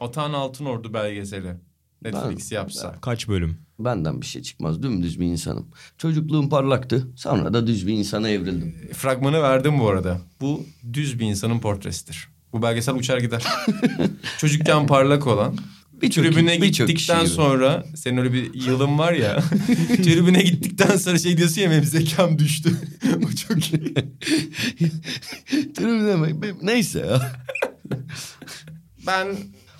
[0.00, 1.54] Atan Altınordu belgeseli.
[2.02, 2.94] Netflix yapsa.
[3.00, 3.65] Kaç bölüm?
[3.78, 4.82] Benden bir şey çıkmaz.
[4.82, 5.66] Dümdüz bir insanım.
[5.98, 7.08] Çocukluğum parlaktı.
[7.16, 8.74] Sonra da düz bir insana evrildim.
[8.92, 10.20] Fragmanı verdim bu arada.
[10.40, 12.28] Bu düz bir insanın portresidir.
[12.52, 13.44] Bu belgesel uçar gider.
[14.38, 15.56] Çocukken parlak olan.
[16.02, 17.30] Birçok- tribüne birçok gittikten gibi.
[17.30, 19.40] sonra senin öyle bir yılın var ya.
[19.88, 22.70] tribüne gittikten sonra şey diyorsun ya benim zekam düştü.
[23.26, 23.94] o çok iyi.
[25.74, 26.54] Tribüne mi?
[26.62, 27.32] Neyse ya.
[29.06, 29.26] Ben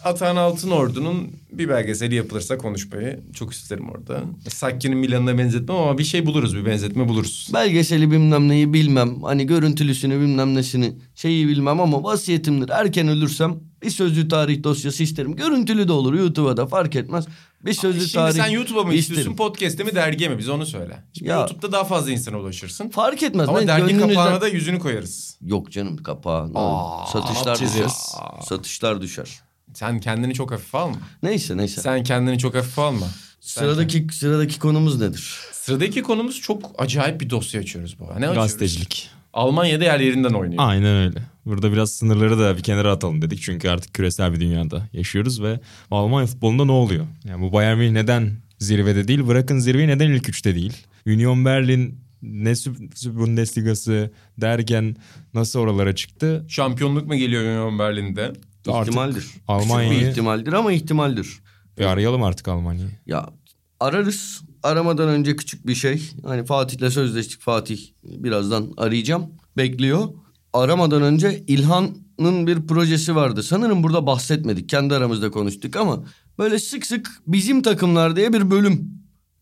[0.06, 4.20] Atan Altınordu'nun bir belgeseli yapılırsa konuşmayı çok isterim orada.
[4.48, 7.50] Sakki'nin Milan'ına benzetmem ama bir şey buluruz, bir benzetme buluruz.
[7.54, 9.22] Belgeseli bilmem neyi bilmem.
[9.22, 12.68] Hani görüntülüsünü bilmem nesini şeyi bilmem ama vasiyetimdir.
[12.68, 15.36] Erken ölürsem bir sözlü tarih dosyası isterim.
[15.36, 17.24] Görüntülü de olur YouTube'a da fark etmez.
[17.64, 19.18] Bir sözlü Şimdi tarih sen YouTube'a mı isterim.
[19.18, 20.38] istiyorsun, podcast'e mi, dergiye mi?
[20.38, 21.04] Biz onu söyle.
[21.12, 22.88] Şimdi Ya- YouTube'da daha fazla insana ulaşırsın.
[22.88, 23.48] Fark etmez.
[23.48, 25.38] Ama Ben dergi gönlünüzden- kapağına da yüzünü koyarız.
[25.42, 26.50] Yok canım kapağı.
[26.54, 27.90] Aa, Satışlar düşer.
[28.48, 29.28] Satışlar düşer.
[29.76, 30.96] Sen kendini çok hafife alma.
[31.22, 31.80] Neyse neyse.
[31.80, 33.06] Sen kendini çok hafife alma.
[33.40, 35.38] Sıradaki sıradaki konumuz nedir?
[35.52, 38.04] Sıradaki konumuz çok acayip bir dosya açıyoruz bu.
[38.04, 38.34] Ne açıyoruz?
[38.34, 39.10] Gazetecilik.
[39.32, 40.62] Almanya'da yer yerinden oynuyor.
[40.66, 41.18] Aynen öyle.
[41.46, 43.42] Burada biraz sınırları da bir kenara atalım dedik.
[43.42, 45.60] Çünkü artık küresel bir dünyada yaşıyoruz ve
[45.90, 47.06] Almanya futbolunda ne oluyor?
[47.24, 49.26] Yani bu Bayern Münih neden zirvede değil?
[49.26, 50.72] Bırakın zirveyi neden ilk üçte değil?
[51.06, 52.52] Union Berlin ne
[53.04, 54.10] Bundesligası
[54.40, 54.96] derken
[55.34, 56.44] nasıl oralara çıktı?
[56.48, 58.32] Şampiyonluk mu geliyor Union Berlin'de?
[58.72, 59.20] Artık İhtimaldir.
[59.20, 61.40] Küçük bir Almanya'yı ihtimaldir ama ihtimaldir.
[61.78, 62.90] bir arayalım artık Almanya'yı.
[63.06, 63.28] Ya
[63.80, 64.40] ararız.
[64.62, 66.10] Aramadan önce küçük bir şey.
[66.24, 67.40] Hani Fatih'le sözleştik.
[67.40, 69.26] Fatih birazdan arayacağım.
[69.56, 70.08] Bekliyor.
[70.52, 73.42] Aramadan önce İlhan'ın bir projesi vardı.
[73.42, 74.68] Sanırım burada bahsetmedik.
[74.68, 76.04] Kendi aramızda konuştuk ama
[76.38, 78.90] böyle sık sık bizim takımlar diye bir bölüm.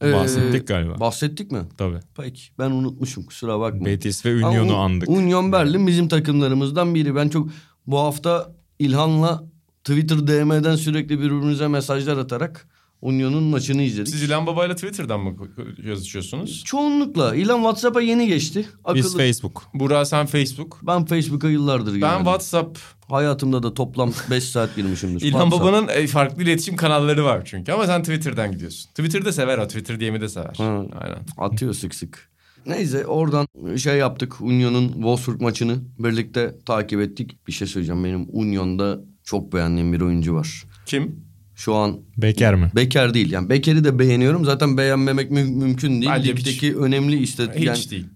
[0.03, 1.01] Ee, Bahsettik galiba.
[1.01, 1.61] Bahsettik mi?
[1.79, 2.01] Tabii.
[2.17, 3.85] Peki ben unutmuşum kusura bakma.
[3.87, 5.09] Betis ve Union'u andık.
[5.09, 7.15] Union Berlin bizim takımlarımızdan biri.
[7.15, 7.49] Ben çok
[7.87, 9.45] bu hafta İlhan'la
[9.85, 12.69] Twitter DM'den sürekli birbirimize mesajlar atarak
[13.03, 14.09] Union'un maçını izledik.
[14.09, 15.37] Siz İlhan Baba'yla Twitter'dan mı
[15.85, 16.65] yazışıyorsunuz?
[16.65, 17.35] Çoğunlukla.
[17.35, 18.69] İlan WhatsApp'a yeni geçti.
[18.85, 19.05] Akıllı.
[19.05, 19.63] Biz Facebook.
[19.75, 20.79] Burak sen Facebook.
[20.83, 22.19] Ben Facebook'a yıllardır Ben girmedim.
[22.19, 22.79] WhatsApp.
[23.09, 25.21] Hayatımda da toplam 5 saat girmişimdir.
[25.27, 25.63] İlhan WhatsApp.
[25.63, 27.73] Baba'nın e, farklı iletişim kanalları var çünkü.
[27.73, 28.89] Ama sen Twitter'dan gidiyorsun.
[28.91, 29.67] Twitter'da sever o.
[29.69, 30.55] Twitter DM'i de sever.
[30.59, 30.83] Ha.
[31.01, 31.19] Aynen.
[31.39, 32.34] Atıyor sık sık.
[32.67, 34.41] Neyse oradan şey yaptık.
[34.41, 37.47] Union'un Wolfsburg maçını birlikte takip ettik.
[37.47, 38.05] Bir şey söyleyeceğim.
[38.05, 40.65] Benim Union'da çok beğendiğim bir oyuncu var.
[40.87, 41.25] Kim?
[41.57, 42.71] Şu an Beker mi?
[42.77, 43.33] Beker değil.
[43.33, 44.45] Yani Beker'i de beğeniyorum.
[44.45, 46.13] Zaten beğenmemek mü- mümkün değil.
[46.15, 47.67] Bence Ligdeki önemli Hiç istatistik.
[47.67, 48.07] Yani değil.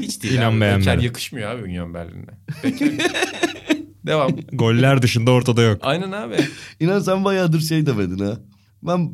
[0.02, 0.34] Hiç değil.
[0.34, 0.86] İnan beğenmedim.
[0.92, 2.26] Beker yakışmıyor abi Union Berlin'e.
[2.64, 2.88] Beker.
[4.06, 4.30] Devam.
[4.52, 5.78] Goller dışında ortada yok.
[5.82, 6.36] Aynen abi.
[6.80, 8.38] İnan sen bayağıdır şey demedin ha.
[8.82, 9.10] Ben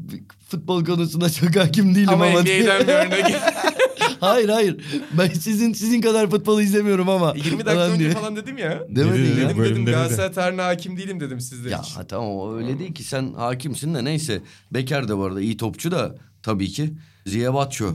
[0.48, 2.40] futbol konusunda çok hakim değilim Ama ama.
[2.40, 3.34] NBA'den bir örnek.
[4.26, 4.76] hayır hayır.
[5.18, 7.34] Ben sizin sizin kadar futbol izlemiyorum ama.
[7.36, 8.10] 20 dakika Falan önce diye.
[8.10, 8.82] falan dedim ya.
[8.88, 9.48] Demedin ya.
[9.48, 9.90] Dedim dedim dedi.
[9.90, 11.94] Galatasaray tarihine hakim değilim dedim sizler Ya için.
[11.94, 14.42] ha, tamam o öyle değil ki sen hakimsin de neyse.
[14.70, 16.94] Beker de bu arada iyi topçu da tabii ki.
[17.26, 17.86] Ziya Batço.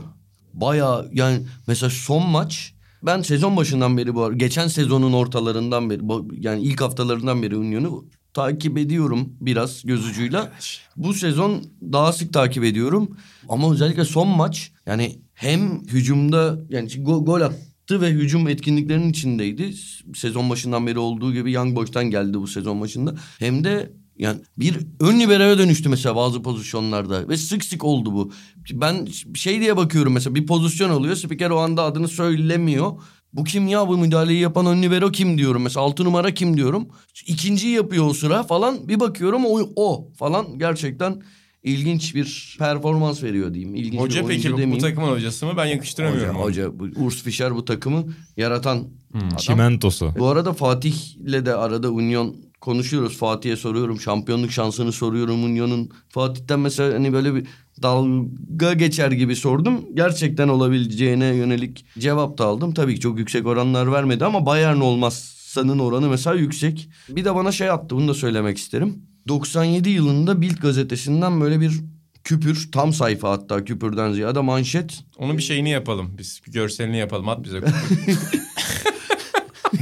[0.54, 6.08] Baya yani mesela son maç ben sezon başından beri bu arada geçen sezonun ortalarından beri
[6.08, 8.04] bu- yani ilk haftalarından beri Union'u
[8.34, 10.52] takip ediyorum biraz göz ucuyla.
[10.96, 11.62] Bu sezon
[11.92, 13.16] daha sık takip ediyorum
[13.48, 19.74] ama özellikle son maç yani hem hücumda yani go- gol attı ve hücum etkinliklerinin içindeydi.
[20.14, 23.14] Sezon başından beri olduğu gibi Young Boys'tan geldi bu sezon başında.
[23.38, 28.32] Hem de yani bir ön libero'ya dönüştü mesela bazı pozisyonlarda ve sık sık oldu bu.
[28.72, 32.92] Ben şey diye bakıyorum mesela bir pozisyon oluyor spiker o anda adını söylemiyor.
[33.32, 35.62] Bu kim ya bu müdahaleyi yapan ön libero kim diyorum.
[35.62, 36.88] Mesela altı numara kim diyorum.
[37.26, 38.88] İkinciyi yapıyor o sıra falan.
[38.88, 41.22] Bir bakıyorum o, o falan gerçekten
[41.64, 43.74] ilginç bir performans veriyor diyeyim.
[43.74, 44.82] İlginç bir Hoca oyuncu peki bu, bu demeyeyim.
[44.82, 45.52] takımın hocası mı?
[45.56, 46.36] Ben yakıştıramıyorum.
[46.36, 46.74] Hoca, onu.
[46.78, 48.04] hoca bu Urs Fischer bu takımı
[48.36, 48.84] yaratan
[49.14, 49.36] adam.
[49.36, 50.12] Çimentosu.
[50.18, 53.16] Bu arada Fatih'le de arada Union konuşuyoruz.
[53.16, 54.00] Fatih'e soruyorum.
[54.00, 55.90] Şampiyonluk şansını soruyorum Union'un.
[56.08, 57.46] Fatih'ten mesela hani böyle bir
[57.82, 59.80] dalga geçer gibi sordum.
[59.94, 62.74] Gerçekten olabileceğine yönelik cevap da aldım.
[62.74, 66.88] Tabii ki çok yüksek oranlar vermedi ama Bayern olmazsanın oranı mesela yüksek.
[67.08, 69.02] Bir de bana şey attı bunu da söylemek isterim.
[69.28, 71.80] 97 yılında Bild gazetesinden böyle bir
[72.24, 76.18] küpür tam sayfa hatta küpürden ziyade manşet Onun bir şeyini yapalım.
[76.18, 77.28] Biz bir görselini yapalım.
[77.28, 77.60] At bize.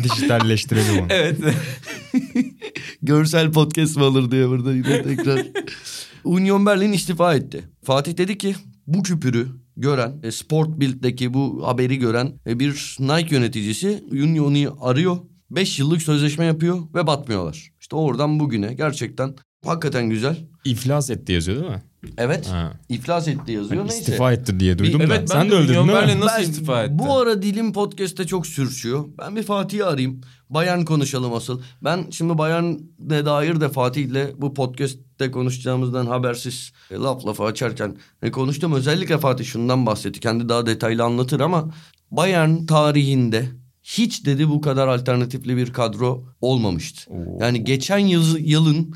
[0.03, 1.07] Dijitalleştirelim onu.
[1.11, 1.39] evet.
[3.03, 5.47] Görsel podcast mı alır diye burada yine tekrar.
[6.25, 7.65] Union Berlin istifa etti.
[7.85, 8.55] Fatih dedi ki
[8.87, 15.17] bu küpürü gören, e, Sport Bild'deki bu haberi gören e, bir Nike yöneticisi Union'u arıyor.
[15.51, 17.72] 5 yıllık sözleşme yapıyor ve batmıyorlar.
[17.93, 19.35] İşte oradan bugüne gerçekten
[19.65, 20.37] Hakikaten güzel.
[20.65, 21.83] İflas etti yazıyor değil mi?
[22.19, 22.49] Evet.
[22.49, 22.73] Ha.
[22.89, 23.81] İflas etti yazıyor.
[23.81, 24.01] Hani Neyse.
[24.01, 25.21] istifa etti diye duydum Evet, da.
[25.21, 25.93] ben Sen de Union değil mi?
[25.93, 26.99] Berlin nasıl Ben- istifa etti?
[26.99, 29.05] Bu ara dilim podcast'te çok sürçüyor.
[29.19, 30.21] Ben bir Fatih'i arayayım.
[30.51, 31.63] Bayern konuşalım asıl.
[31.85, 38.31] Ben şimdi Bayern'e dair de Fatih'le bu podcast'te konuşacağımızdan habersiz e, laf lafa açarken e,
[38.31, 38.73] konuştum.
[38.73, 40.21] Özellikle Fatih şundan bahsetti.
[40.21, 41.71] Kendi daha detaylı anlatır ama
[42.11, 43.49] Bayern tarihinde
[43.83, 47.13] hiç dedi bu kadar alternatifli bir kadro olmamıştı.
[47.41, 48.95] Yani geçen yıl, yılın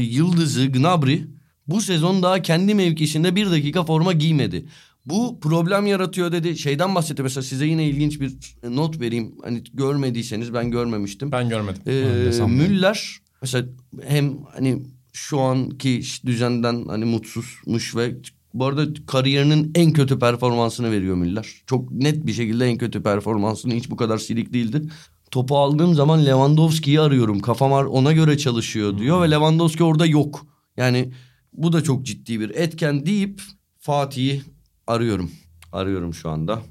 [0.00, 1.20] yıldızı Gnabry
[1.66, 4.66] bu sezon daha kendi mevkisinde bir dakika forma giymedi.
[5.06, 6.58] Bu problem yaratıyor dedi.
[6.58, 8.32] Şeyden bahsetti mesela size yine ilginç bir
[8.68, 9.34] not vereyim.
[9.42, 11.32] Hani görmediyseniz ben görmemiştim.
[11.32, 11.82] Ben görmedim.
[11.86, 12.46] Ee.
[12.46, 13.68] Müller mesela
[14.06, 18.14] hem hani şu anki düzenden hani mutsuzmuş ve
[18.54, 21.62] bu arada kariyerinin en kötü performansını veriyor Müller.
[21.66, 24.82] Çok net bir şekilde en kötü performansını hiç bu kadar silik değildi.
[25.30, 27.40] Topu aldığım zaman Lewandowski'yi arıyorum.
[27.40, 30.46] Kafam ona göre çalışıyor diyor ve Lewandowski orada yok.
[30.76, 31.12] Yani
[31.52, 33.42] bu da çok ciddi bir etken deyip
[33.78, 34.42] Fatih'i
[34.86, 35.30] arıyorum.
[35.72, 36.62] Arıyorum şu anda.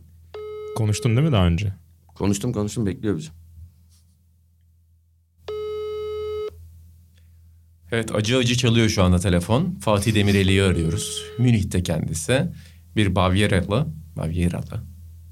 [0.76, 1.74] Konuştun değil mi daha önce?
[2.16, 3.30] Konuştum konuştum bekliyor bizi.
[7.92, 9.76] Evet acı acı çalıyor şu anda telefon.
[9.82, 11.24] Fatih Demireli'yi arıyoruz.
[11.40, 12.44] Münih'te kendisi.
[12.96, 13.88] Bir Bavyeralı.
[14.18, 14.84] Bavyeralı.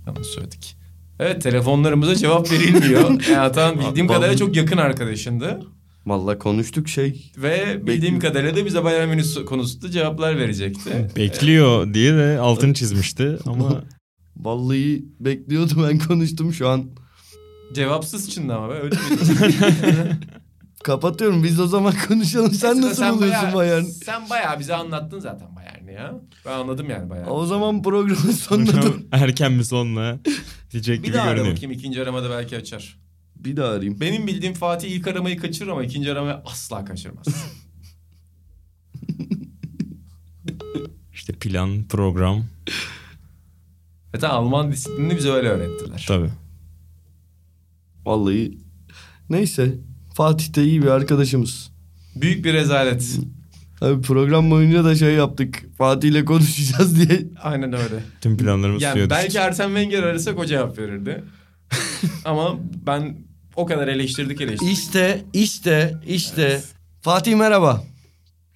[0.07, 0.75] Yanlış söyledik.
[1.19, 3.21] Evet telefonlarımıza cevap verilmiyor.
[3.23, 5.59] Hayatan bildiğim Vallahi- kadarıyla çok yakın arkadaşındı.
[6.05, 7.31] Vallahi konuştuk şey.
[7.37, 11.07] Ve bildiğim kadarıyla da bize Bayern Münih konusunda cevaplar verecekti.
[11.15, 13.83] Bekliyor diye de altını çizmişti ama
[14.37, 16.85] Vallahi bekliyordu ben konuştum şu an.
[17.73, 20.19] Cevapsız çındı ama be, öyle mi?
[20.83, 22.51] Kapatıyorum biz o zaman konuşalım.
[22.51, 23.83] Sen nasıl buluyorsun bayağı- Bayern?
[23.83, 26.13] Sen bayağı bize anlattın zaten Bayern'i ya.
[26.45, 27.29] Ben anladım yani Bayern'i.
[27.29, 30.19] O zaman programın sonuna erken mi sonla
[30.71, 31.55] diyecek Bir gibi daha ara görünüyor.
[31.55, 32.99] bakayım ikinci aramada belki açar.
[33.35, 33.99] Bir daha arayayım.
[33.99, 37.25] Benim bildiğim Fatih ilk aramayı kaçırır ama ikinci aramayı asla kaçırmaz.
[41.13, 42.45] İşte plan, program
[44.15, 46.05] Zaten Alman disiplinini bize öyle öğrettiler.
[46.07, 46.29] tabii.
[48.05, 48.57] Vallahi
[49.29, 49.75] neyse.
[50.19, 51.71] Fatih de iyi bir arkadaşımız.
[52.15, 53.19] Büyük bir rezalet.
[53.81, 55.65] Abi program boyunca da şey yaptık.
[55.77, 57.27] Fatih ile konuşacağız diye.
[57.41, 58.03] Aynen öyle.
[58.21, 59.41] Tüm planlarımız Yani suya belki.
[59.41, 61.23] Arsene Wenger arasak o cevap verirdi.
[62.25, 62.57] ama
[62.87, 63.17] ben
[63.55, 64.73] o kadar eleştirdik eleştirdik.
[64.73, 66.61] İşte, işte, işte.
[67.01, 67.83] Fatih merhaba.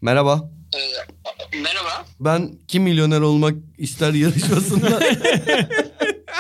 [0.02, 0.50] Merhaba.
[0.76, 2.06] Ee, merhaba.
[2.20, 5.00] Ben kim milyoner olmak ister yarışmasında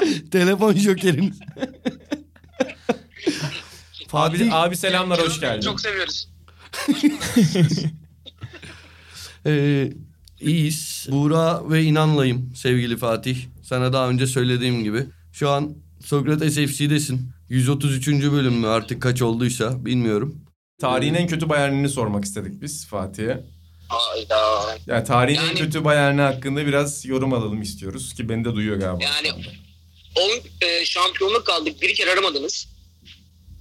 [0.31, 1.33] telefon jokerim.
[4.13, 5.61] Abi, Fatih abi selamlar hoş geldin.
[5.61, 6.27] Çok seviyoruz.
[9.45, 9.91] Ee,
[10.41, 11.07] iyiyiz.
[11.11, 13.37] Buğra ve inanlayım sevgili Fatih.
[13.63, 15.05] Sana daha önce söylediğim gibi.
[15.33, 17.31] Şu an Sokrates FC'desin.
[17.49, 18.07] 133.
[18.07, 20.45] bölüm mü artık kaç olduysa bilmiyorum.
[20.81, 23.43] Tarihin en kötü Bayern'ini sormak istedik biz Fatih'e.
[23.87, 24.77] Hayda.
[24.87, 28.77] Yani tarihin en Yani- kötü Bayern'i hakkında biraz yorum alalım istiyoruz ki beni de duyuyor
[28.77, 29.03] galiba.
[29.03, 29.47] Yani- şu anda.
[30.61, 31.81] 10 e, şampiyonluk kaldık.
[31.81, 32.72] Bir kere aramadınız.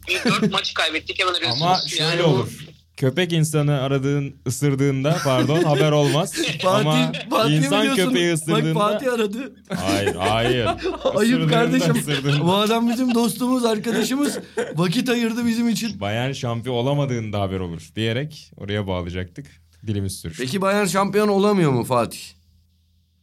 [0.09, 1.63] Bir dört maç kaybettik hemen arıyorsunuz.
[1.63, 2.49] Ama şöyle Yani bu- olur.
[2.97, 6.35] Köpek insanı aradığın ısırdığında pardon haber olmaz.
[6.67, 7.13] Ama
[7.49, 7.97] insan biliyorsun.
[8.09, 9.53] köpeği ısırdığında Bak Fatih aradı.
[9.77, 10.67] hayır hayır.
[11.15, 11.95] Ayıp kardeşim.
[12.41, 14.39] Bu adam bizim dostumuz, arkadaşımız.
[14.75, 16.01] Vakit ayırdı bizim için.
[16.01, 19.47] Bayern şampiyon olamadığında haber olur diyerek oraya bağlayacaktık.
[19.87, 20.43] Dilimiz sürüştü.
[20.45, 22.21] Peki Bayern şampiyon olamıyor mu Fatih?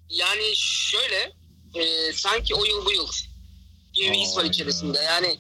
[0.10, 1.16] Yani şöyle
[1.76, 3.08] e, sanki o yıl bu yıl
[3.94, 4.98] gibi bir his var içerisinde.
[5.00, 5.36] Yani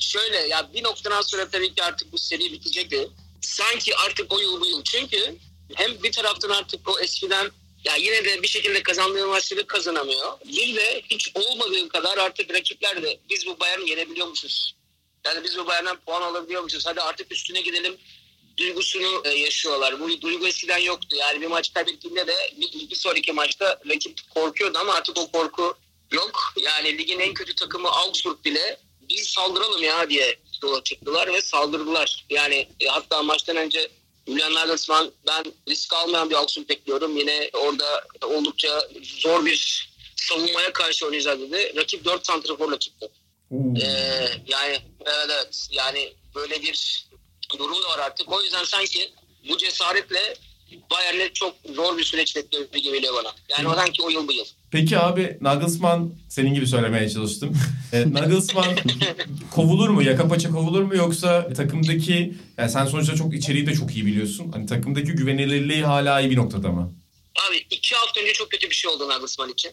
[0.00, 3.08] şöyle ya bir noktadan sonra tabii ki artık bu seri bitecekti.
[3.40, 4.84] Sanki artık o yıl bu yıl.
[4.84, 5.36] Çünkü
[5.74, 7.50] hem bir taraftan artık o eskiden
[7.84, 10.32] ya yine de bir şekilde kazandığı maçları kazanamıyor.
[10.44, 14.74] Bir de hiç olmadığı kadar artık rakipler de biz bu Bayern'i yenebiliyormuşuz.
[15.26, 16.86] Yani biz bu Bayern'den puan alabiliyormuşuz.
[16.86, 17.96] Hadi artık üstüne gidelim
[18.56, 20.00] duygusunu e, yaşıyorlar.
[20.00, 21.16] Bu duygu eskiden yoktu.
[21.16, 25.74] Yani bir maç kaybettiğinde de bir, bir sonraki maçta rakip korkuyordu ama artık o korku
[26.12, 26.54] yok.
[26.56, 28.80] Yani ligin en kötü takımı Augsburg bile
[29.10, 32.26] biz saldıralım ya diye yola çıktılar ve saldırdılar.
[32.30, 33.88] Yani e, hatta maçtan önce
[34.26, 37.16] Julian Nagelsmann ben risk almayan bir Augsburg bekliyorum.
[37.16, 41.72] Yine orada oldukça zor bir savunmaya karşı oynayacağız dedi.
[41.76, 43.10] Rakip 4 santraforla çıktı.
[43.52, 43.86] Ee,
[44.46, 47.06] yani evet evet yani böyle bir
[47.58, 48.32] durum da var artık.
[48.32, 49.12] O yüzden sanki
[49.48, 50.34] bu cesaretle
[50.90, 53.34] Bayern'e çok zor bir süreç bekliyor gibi geliyor bana.
[53.48, 54.46] Yani o sanki o yıl bu yıl.
[54.70, 57.56] Peki abi Nagelsmann senin gibi söylemeye çalıştım.
[57.92, 58.76] E, Nagelsmann
[59.54, 60.02] kovulur mu?
[60.02, 60.96] Yaka paça kovulur mu?
[60.96, 64.52] Yoksa takımdaki yani sen sonuçta çok içeriği de çok iyi biliyorsun.
[64.52, 66.94] Hani takımdaki güvenilirliği hala iyi bir noktada mı?
[67.48, 69.72] Abi iki hafta önce çok kötü bir şey oldu Nagelsmann için.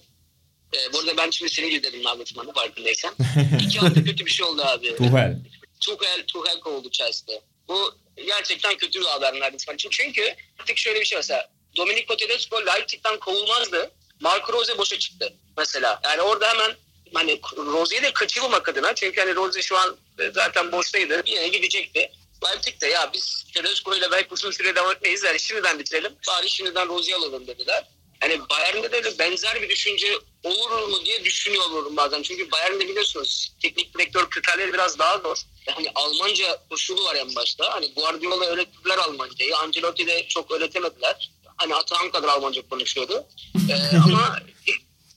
[0.74, 3.14] Ee, bu arada ben şimdi senin gibi dedim Nagelsmann'ı farkındaysan.
[3.64, 4.96] iki hafta kötü bir şey oldu abi.
[4.96, 5.40] Tuhel.
[5.80, 7.42] Tuchel, Tuchel kovuldu Chelsea'de.
[7.68, 7.96] Bu
[8.28, 9.90] gerçekten kötü bir haber Nagelsmann için.
[9.90, 10.22] Çünkü
[10.62, 13.92] artık şöyle bir şey mesela Domenico Tedesco Leipzig'ten kovulmazdı.
[14.20, 16.00] Marco Rose boşa çıktı mesela.
[16.04, 16.76] Yani orada hemen
[17.14, 19.98] hani Rose'yi de kaçırmamak adına çünkü hani Rose şu an
[20.34, 21.22] zaten boştaydı.
[21.26, 22.12] Yere gidecekti.
[22.46, 25.24] Leipzig'te ya biz Tedesco ile belki uzun süre devam etmeyiz.
[25.24, 26.12] Yani şimdiden bitirelim.
[26.28, 27.88] Bari şimdiden Rose'yi alalım dediler.
[28.20, 30.08] Hani Bayern'de de benzer bir düşünce
[30.44, 32.22] olur mu diye düşünüyorum bazen.
[32.22, 35.38] Çünkü Bayern'de biliyorsunuz teknik direktör kriterleri biraz daha zor.
[35.68, 37.74] Yani Almanca koşulu var en başta.
[37.74, 39.58] Hani Guardiola öğrettiler Almancayı.
[39.58, 41.32] Ancelotti de çok öğretemediler.
[41.58, 43.28] Hani Atahan kadar Almanca konuşuyordu.
[43.70, 44.40] ee, ama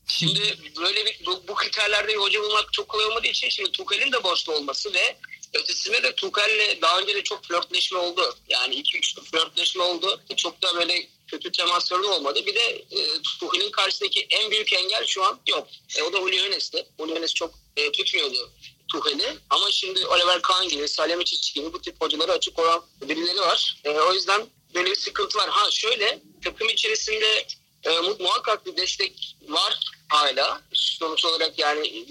[0.06, 4.12] şimdi böyle bir bu, bu kriterlerde bir hoca bulmak çok kolay olmadığı için şimdi Tuchel'in
[4.12, 5.16] de boşta olması ve
[5.54, 8.36] ötesinde de Tuchel'le daha önce de çok flörtleşme oldu.
[8.48, 10.20] Yani 2-3 flörtleşme oldu.
[10.36, 12.46] Çok da böyle kötü temasların olmadı.
[12.46, 15.68] Bir de e, Tuchel'in karşısındaki en büyük engel şu an yok.
[15.98, 16.86] E, o da Uli Hoeneß'ti.
[16.98, 18.50] Uli Hoeneß çok e, tutmuyordu
[18.92, 19.38] Tuchel'i.
[19.50, 23.76] Ama şimdi Oliver Kahn gibi, Salihamidzic gibi bu tip hocaları açık olan birileri var.
[23.84, 25.48] E, o yüzden böyle bir sıkıntı var.
[25.50, 27.46] Ha şöyle takım içerisinde
[27.84, 30.62] e, muhakkak bir destek var hala.
[30.72, 32.04] Sonuç olarak yani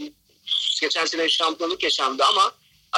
[0.82, 2.52] geçen sene şampiyonluk yaşandı ama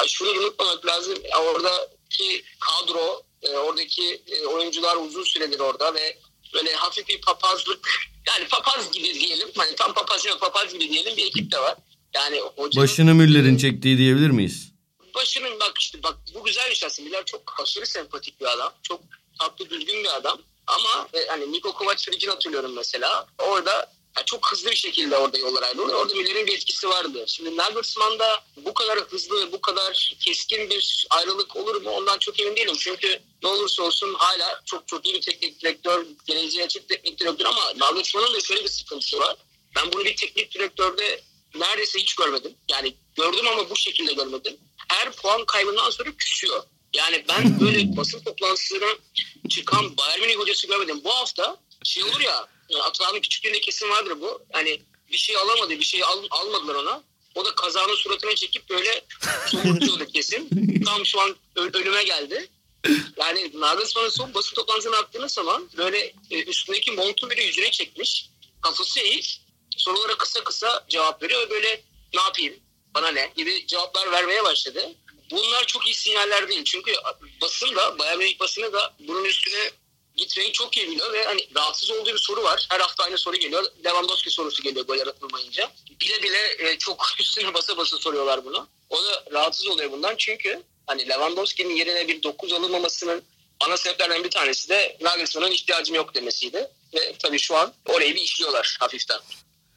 [0.06, 1.18] şunu unutmamak lazım.
[1.38, 6.18] Oradaki kadro, e, oradaki e, oyuncular uzun süredir orada ve
[6.54, 7.90] böyle hafif bir papazlık
[8.26, 9.48] yani papaz gibi diyelim.
[9.56, 11.76] Hani tam papaz yok papaz gibi diyelim bir ekip de var.
[12.14, 14.72] Yani hocanın, Başını Müller'in çektiği diyebilir miyiz?
[15.14, 17.08] Başının bak işte bak bu güzel bir şey aslında.
[17.08, 18.72] Müller çok aşırı sempatik bir adam.
[18.82, 19.00] Çok
[19.38, 20.38] tatlı düzgün bir adam.
[20.66, 23.26] Ama e, hani Niko Kovac sürecini hatırlıyorum mesela.
[23.38, 25.98] Orada yani çok hızlı bir şekilde orada yollar ayrılıyor.
[25.98, 27.24] Orada Müller'in bir etkisi vardı.
[27.26, 32.56] Şimdi Nagelsmann'da bu kadar hızlı, bu kadar keskin bir ayrılık olur mu ondan çok emin
[32.56, 32.76] değilim.
[32.78, 37.46] Çünkü ne olursa olsun hala çok çok iyi bir teknik direktör, geleceğe açık teknik direktör
[37.46, 39.36] ama Nagelsmann'ın da şöyle bir sıkıntısı var.
[39.76, 41.22] Ben bunu bir teknik direktörde
[41.54, 42.54] neredeyse hiç görmedim.
[42.70, 44.56] Yani gördüm ama bu şekilde görmedim.
[44.88, 46.62] Her puan kaybından sonra küsüyor.
[46.96, 48.88] Yani ben böyle basın toplantısına
[49.48, 51.00] çıkan Bayern Münih hocası görmedim.
[51.04, 52.48] Bu hafta şey olur ya
[52.82, 54.42] Atağan'ın küçüklüğünde kesin vardır bu.
[54.52, 54.82] Hani
[55.12, 57.02] bir şey alamadı, bir şey al, almadılar ona.
[57.34, 59.04] O da kazanın suratına çekip böyle
[59.50, 60.48] somurtuyordu kesin.
[60.84, 62.50] Tam şu an ölüme geldi.
[63.16, 68.30] Yani Nagelsmann'ın son basın toplantısına baktığınız zaman böyle e, üstündeki montu bile yüzüne çekmiş.
[68.62, 69.40] Kafası eğik.
[69.76, 71.50] Sorulara kısa kısa cevap veriyor.
[71.50, 71.82] Böyle
[72.14, 72.54] ne yapayım,
[72.94, 74.94] bana ne gibi cevaplar vermeye başladı.
[75.32, 76.64] Bunlar çok iyi sinyaller değil.
[76.64, 76.92] Çünkü
[77.40, 79.70] basın da, Bayern Münih basını da bunun üstüne
[80.16, 82.66] gitmeyi çok iyi biliyor ve hani rahatsız olduğu bir soru var.
[82.70, 83.64] Her hafta aynı soru geliyor.
[83.84, 85.70] Lewandowski sorusu geliyor gol yaratılmayınca.
[86.00, 88.68] Bile bile e, çok üstüne basa basa soruyorlar bunu.
[88.90, 93.22] O da rahatsız oluyor bundan çünkü hani Lewandowski'nin yerine bir 9 alınmamasının
[93.60, 96.70] ana sebeplerden bir tanesi de Nagelsmann'ın ihtiyacım yok demesiydi.
[96.94, 99.20] Ve tabii şu an orayı bir işliyorlar hafiften.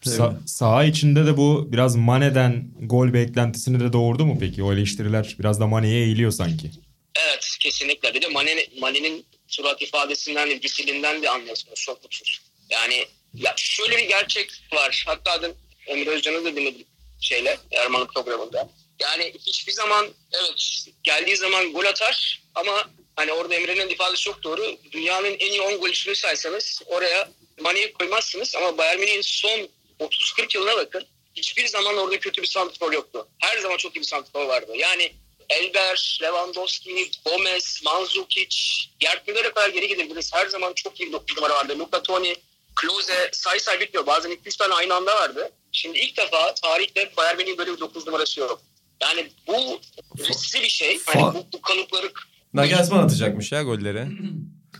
[0.09, 4.63] Sa- saha içinde de bu biraz Mane'den gol beklentisini de doğurdu mu peki?
[4.63, 6.71] O eleştiriler biraz da Mane'ye eğiliyor sanki.
[7.15, 8.13] Evet kesinlikle.
[8.13, 11.79] Bir de Mane'nin Mane surat ifadesinden de dilinden de anlıyorsunuz.
[11.79, 12.41] Çok mutsuz.
[12.69, 15.03] Yani ya şöyle bir gerçek var.
[15.07, 15.53] Hatta dün
[15.87, 16.85] Emre Özcan'ı da dinledim
[17.21, 18.69] şeyle Erman'ın programında.
[18.99, 24.77] Yani hiçbir zaman evet geldiği zaman gol atar ama hani orada Emre'nin ifadesi çok doğru.
[24.91, 27.29] Dünyanın en iyi 10 golcüsünü saysanız oraya
[27.61, 29.69] Mane'yi koymazsınız ama Bayern Münih'in son
[29.99, 31.03] 30-40 yılına bakın.
[31.35, 33.27] Hiçbir zaman orada kötü bir santrfor yoktu.
[33.39, 34.71] Her zaman çok iyi bir santrfor vardı.
[34.77, 35.11] Yani
[35.49, 38.57] Elber, Lewandowski, Gomez, Mandzukic,
[38.99, 40.33] Gerd Müller'e kadar geri gidebiliriz.
[40.33, 41.79] Her zaman çok iyi bir 9 numara vardı.
[41.79, 42.35] Luka Toni,
[42.75, 44.05] Klose say say bitmiyor.
[44.07, 45.51] Bazen 2-3 tane aynı anda vardı.
[45.71, 48.61] Şimdi ilk defa tarihte Bayern Münih'in böyle bir 9 numarası yok.
[49.01, 49.81] Yani bu
[50.19, 50.99] riskli bir şey.
[51.05, 52.11] Hani bu, bu kanıtları...
[52.53, 54.07] Nagelsmann atacakmış ya golleri.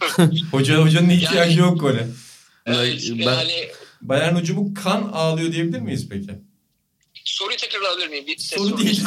[0.52, 2.08] Hoca hocanın ihtiyacı yani, yok gole.
[2.66, 3.72] Evet, ben, yani...
[4.10, 6.32] Bayern hücumu kan ağlıyor diyebilir miyiz peki?
[7.26, 8.28] Soruyu tekrar alabilir miyim?
[8.28, 9.04] Bir ses Soru değil.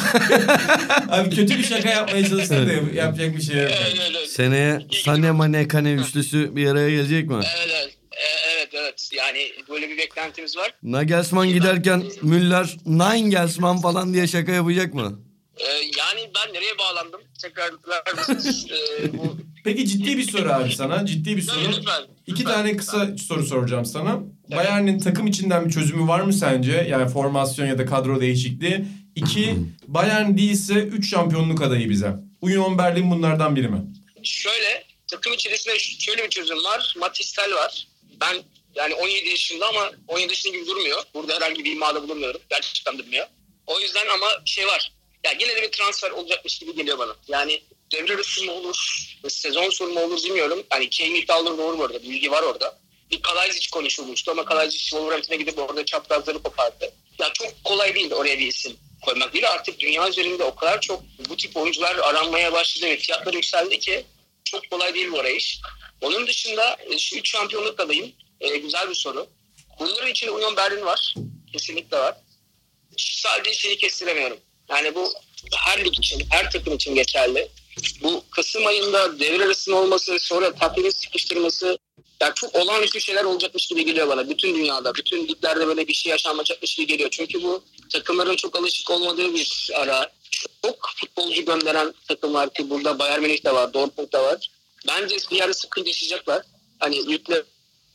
[1.09, 3.71] Abi kötü bir şaka yapmaya çalıştım da yapacak bir şey yok.
[3.71, 4.29] Evet, evet, evet.
[4.29, 7.35] Seneye Sane Mane Kane üçlüsü bir araya gelecek mi?
[7.35, 7.95] Evet evet.
[8.55, 10.73] Evet evet yani böyle bir beklentimiz var.
[10.83, 15.19] Nagelsmann giderken Müller Nagelsmann falan diye şaka yapacak mı?
[15.59, 15.65] Ee,
[15.97, 17.21] yani ben nereye bağlandım?
[17.41, 17.71] Tekrar
[18.17, 18.67] mısınız?
[18.71, 19.37] ee, bu...
[19.63, 21.05] Peki ciddi bir soru abi sana.
[21.05, 21.59] Ciddi bir soru.
[21.59, 22.03] Lütfen.
[22.27, 23.15] İki lütfen, tane kısa lütfen.
[23.15, 24.19] soru soracağım sana.
[24.47, 24.57] Evet.
[24.57, 26.87] Bayern'in takım içinden bir çözümü var mı sence?
[26.89, 28.85] Yani formasyon ya da kadro değişikliği.
[29.15, 29.55] İki,
[29.87, 32.13] Bayern değilse üç şampiyonluk adayı bize.
[32.41, 33.81] Union Berlin bunlardan biri mi?
[34.23, 36.95] Şöyle, takım içerisinde şöyle bir çözüm var.
[36.99, 37.87] Matistel var.
[38.21, 38.35] Ben
[38.75, 41.03] yani 17 yaşında ama 17 yaşında gibi durmuyor.
[41.13, 42.41] Burada herhangi bir imada bulunmuyorum.
[42.49, 43.25] Gerçekten durmuyor.
[43.67, 44.91] O yüzden ama şey var.
[45.23, 47.15] Ya yine de bir transfer olacakmış gibi geliyor bana.
[47.27, 47.61] Yani
[47.91, 50.63] devre arası olur, sezon sonu mu olur bilmiyorum.
[50.69, 52.03] Hani Kane iddiaları doğru bu arada.
[52.03, 52.79] Bilgi var orada.
[53.11, 56.93] Bir Kalajdzic konuşulmuştu ama Kalajdzic Wolverhampton'a gidip orada çaprazları kopardı.
[57.19, 59.49] Ya çok kolay değil oraya bir isim koymak değil.
[59.49, 64.05] Artık dünya üzerinde o kadar çok bu tip oyuncular aranmaya başladı ve fiyatlar yükseldi ki
[64.43, 65.59] çok kolay değil bu arayış.
[66.01, 68.11] Onun dışında e, şu üç şampiyonluk adayım.
[68.41, 69.27] E, güzel bir soru.
[69.79, 71.15] Bunların için Union Berlin var.
[71.51, 72.15] Kesinlikle var.
[72.97, 74.37] Sadece şeyi kestiremiyorum.
[74.69, 75.13] Yani bu
[75.55, 77.49] her lig için, her takım için geçerli.
[78.03, 81.77] Bu Kasım ayında devre arasının olması, sonra takvimi sıkıştırması
[82.21, 84.29] yani çok olağanüstü şeyler olacakmış gibi geliyor bana.
[84.29, 87.09] Bütün dünyada, bütün liglerde böyle bir şey yaşanmayacakmış gibi geliyor.
[87.09, 87.63] Çünkü bu
[87.93, 90.11] takımların çok alışık olmadığı bir ara.
[90.61, 94.51] Çok futbolcu gönderen takımlar ki burada Bayern Münih de var, Dortmund da var.
[94.87, 96.43] Bence bir ara sıkıntı yaşayacaklar.
[96.79, 97.43] Hani yükle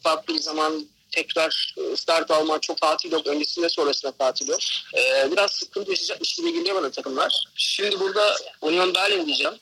[0.02, 3.26] farklı bir zaman tekrar e, start alma çok tatil yok.
[3.26, 4.60] Öncesinde sonrasında tatil yok.
[4.94, 7.44] Ee, biraz sıkıntı yaşayacakmış gibi geliyor bana takımlar.
[7.54, 9.54] Şimdi burada Union Berlin diyeceğim.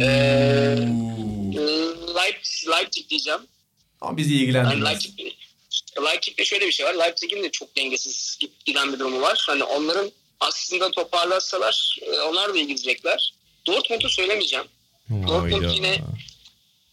[0.00, 0.76] Ee,
[2.16, 3.40] Leipzig, Leipzig diyeceğim.
[4.00, 4.84] Ama bizi Yani ilgilendirmez.
[4.92, 5.18] Leipzig,
[6.04, 6.94] Leipzig'de şöyle bir şey var.
[6.94, 9.44] Leipzig'in de çok dengesiz giden bir durumu var.
[9.46, 10.10] Hani onların
[10.40, 13.34] aslında toparlarsalar e, onlar da iyi gidecekler.
[13.66, 14.66] Dortmund'u söylemeyeceğim.
[15.10, 15.72] Dortmund Hayda.
[15.72, 15.98] yine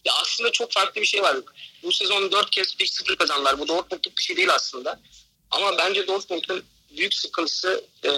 [0.05, 1.37] ya aslında çok farklı bir şey var.
[1.83, 3.59] Bu sezon 4 kez 1-0 kazandılar.
[3.59, 4.99] Bu Dortmund'luk bir şey değil aslında.
[5.51, 6.63] Ama bence Dortmund'un
[6.97, 8.11] büyük sıkıntısı e,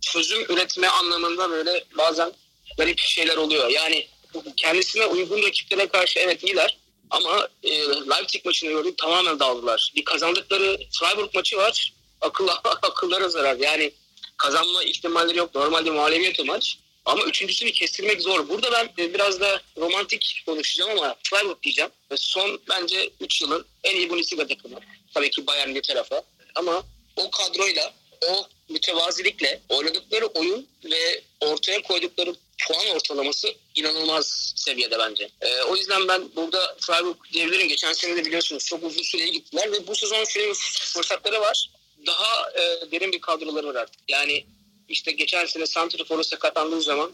[0.00, 2.32] çözüm üretme anlamında böyle bazen
[2.78, 3.68] garip şeyler oluyor.
[3.68, 4.08] Yani
[4.56, 6.78] kendisine uygun rakiplere karşı evet iyiler
[7.10, 9.92] ama e, Leipzig maçını gördük tamamen dağıldılar.
[9.96, 11.94] Bir kazandıkları Freiburg maçı var.
[12.20, 13.56] Akılla, akıllara zarar.
[13.56, 13.92] Yani
[14.36, 15.54] kazanma ihtimalleri yok.
[15.54, 16.78] Normalde mağlubiyet o maç.
[17.04, 18.48] Ama üçüncüsünü kestirmek zor.
[18.48, 21.90] Burada ben e, biraz da romantik konuşacağım ama Freiburg diyeceğim.
[22.16, 24.80] Son bence 3 yılın en iyi Bundesliga takımı.
[25.14, 26.22] Tabii ki Bayern bir tarafa.
[26.54, 26.84] Ama
[27.16, 27.94] o kadroyla,
[28.28, 32.34] o mütevazilikle oynadıkları oyun ve ortaya koydukları
[32.66, 35.28] puan ortalaması inanılmaz seviyede bence.
[35.40, 37.68] Ee, o yüzden ben burada Freiburg diyebilirim.
[37.68, 40.54] Geçen sene de biliyorsunuz çok uzun süreli gittiler ve bu sezon şöyle bir
[40.94, 41.70] fırsatları var.
[42.06, 44.00] Daha e, derin bir kadroları var artık.
[44.08, 44.44] Yani
[44.88, 47.12] işte geçen sene Santrifor'u sakatlandığı zaman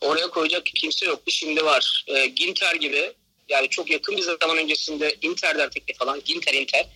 [0.00, 1.30] oraya koyacak kimse yoktu.
[1.30, 2.04] Şimdi var.
[2.06, 3.12] E, Ginter gibi
[3.48, 6.86] yani çok yakın bir zaman öncesinde Inter'den teklif falan Ginter Inter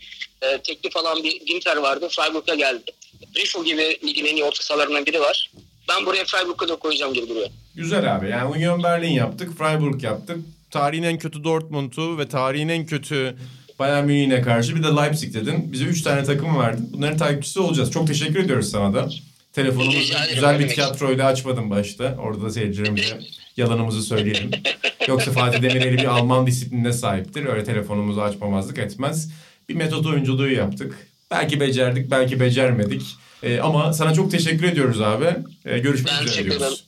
[0.43, 2.09] e, teklif alan bir Ginter vardı.
[2.11, 2.93] Freiburg'a geldi.
[3.37, 5.51] Rifo gibi ligin en iyi orta sahalarından biri var.
[5.89, 7.49] Ben buraya Freiburg'a da koyacağım gibi duruyor.
[7.75, 8.31] Güzel abi.
[8.31, 10.39] Yani Union Berlin yaptık, Freiburg yaptık.
[10.71, 13.37] Tarihin en kötü Dortmund'u ve tarihin en kötü
[13.79, 15.73] Bayern Münih'ine karşı bir de Leipzig dedin.
[15.73, 16.91] Bize 3 tane takım verdin.
[16.93, 17.91] Bunların takipçisi olacağız.
[17.91, 19.09] Çok teşekkür ediyoruz sana da.
[19.55, 19.99] Telefonumuzu
[20.35, 22.19] güzel bir tiyatroyla açmadın başta.
[22.23, 23.19] Orada da seyircilerimize
[23.57, 24.51] yalanımızı söyleyelim.
[25.09, 27.47] Yoksa Fatih Demireli bir Alman disiplinine sahiptir.
[27.47, 29.31] Öyle telefonumuzu açmamazlık etmez.
[29.69, 31.09] Bir metot oyunculuğu yaptık.
[31.31, 33.03] Belki becerdik, belki becermedik.
[33.43, 35.27] Ee, ama sana çok teşekkür ediyoruz abi.
[35.65, 36.61] Ee, görüşmek Ben üzere teşekkür ederim.
[36.61, 36.85] diyoruz.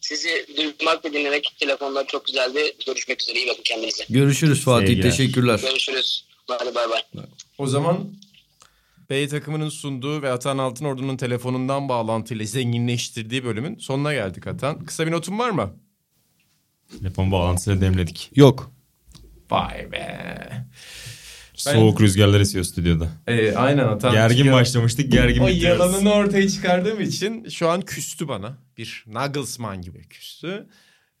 [0.00, 2.72] Sizi duymak ve dinlemek telefonlar çok güzeldi.
[2.86, 3.38] Görüşmek üzere.
[3.38, 4.04] İyi bakın kendinize.
[4.10, 4.86] Görüşürüz Fatih.
[4.86, 5.10] Sevgiler.
[5.10, 5.60] Teşekkürler.
[5.62, 6.24] Görüşürüz.
[6.48, 7.00] Hadi bay bay.
[7.58, 8.08] O zaman
[9.10, 14.84] B takımının sunduğu ve Atan Altınordu'nun telefonundan bağlantıyla zenginleştirdiği bölümün sonuna geldik Atan.
[14.84, 15.74] Kısa bir notun var mı?
[16.98, 18.30] Telefon bağlantısıyla demledik.
[18.36, 18.72] Yok.
[19.50, 20.18] Vay be.
[21.66, 23.08] Ben- Soğuk rüzgarlar esiyor stüdyoda.
[23.26, 24.12] Ee, aynen Atan.
[24.12, 25.80] Gergin Ya- başlamıştık, gergin O bitiriyoruz.
[25.80, 28.58] yalanını ortaya çıkardığım için şu an küstü bana.
[28.78, 30.66] Bir Nagelsmann gibi küstü.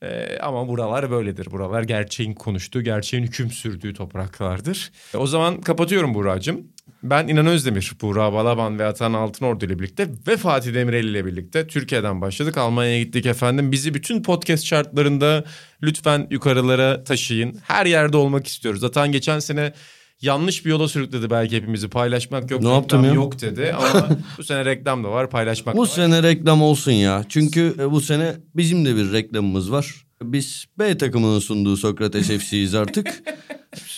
[0.02, 1.50] Ee, ama buralar böyledir.
[1.50, 4.92] Buralar gerçeğin konuştuğu, gerçeğin hüküm sürdüğü topraklardır.
[5.14, 6.66] E, o zaman kapatıyorum Buğra'cığım.
[7.02, 11.66] Ben İnan Özdemir, Buğra Balaban ve Atan Altınordu ile birlikte ve Fatih Demirel ile birlikte
[11.66, 12.58] Türkiye'den başladık.
[12.58, 13.72] Almanya'ya gittik efendim.
[13.72, 15.44] Bizi bütün podcast şartlarında
[15.82, 17.56] lütfen yukarılara taşıyın.
[17.62, 18.84] Her yerde olmak istiyoruz.
[18.84, 19.72] Atan geçen sene
[20.20, 21.88] yanlış bir yola sürükledi belki hepimizi.
[21.88, 23.12] Paylaşmak yok, Ne reklam ya?
[23.12, 23.72] yok dedi.
[23.72, 25.86] Ama bu sene reklam da var, paylaşmak Bu var.
[25.86, 27.24] sene reklam olsun ya.
[27.28, 29.94] Çünkü e, bu sene bizim de bir reklamımız var.
[30.22, 33.22] Biz B takımının sunduğu Sokrates FC'yiz artık.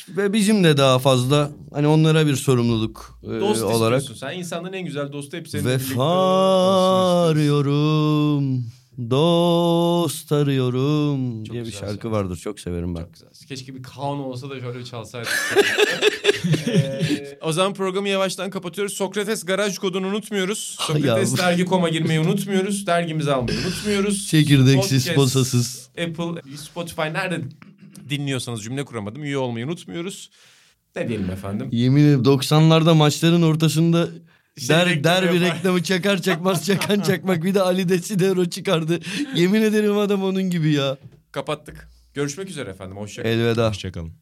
[0.08, 4.26] Ve bizim de daha fazla hani onlara bir sorumluluk e, Dost olarak istiyorsun.
[4.26, 8.64] Sen insanların en güzel dostu hep senin vefa arıyorum.
[9.10, 12.10] Dost arıyorum Çok diye bir şarkı söylüyorsun.
[12.12, 12.36] vardır.
[12.36, 13.00] Çok severim ben.
[13.00, 13.28] Çok güzel.
[13.48, 15.30] Keşke bir Kaan olsa da şöyle çalsaydık.
[16.68, 18.92] Ee, o zaman programı yavaştan kapatıyoruz.
[18.92, 20.76] Sokrates garaj kodunu unutmuyoruz.
[20.80, 22.86] Sokrates dergi koma girmeyi unutmuyoruz.
[22.86, 24.26] Dergimizi almayı unutmuyoruz.
[24.28, 25.81] Çekirdeksiz, Podcast, posasız.
[25.99, 27.40] Apple, Spotify nerede
[28.11, 29.24] dinliyorsanız cümle kuramadım.
[29.24, 30.30] Üye olmayı unutmuyoruz.
[30.97, 31.68] Ne diyelim efendim?
[31.72, 34.09] Yemin ederim 90'larda maçların ortasında
[34.57, 35.57] İşte der, reklam derbi yapar.
[35.59, 39.01] reklamı çakar çakmaz çakan çakmak bir de Ali Desidero çıkardı.
[39.34, 40.97] Yemin ederim adam onun gibi ya.
[41.32, 41.88] Kapattık.
[42.14, 42.97] Görüşmek üzere efendim.
[42.97, 43.32] Hoşçakalın.
[43.34, 43.68] Elveda.
[43.68, 44.12] Hoşçakalın.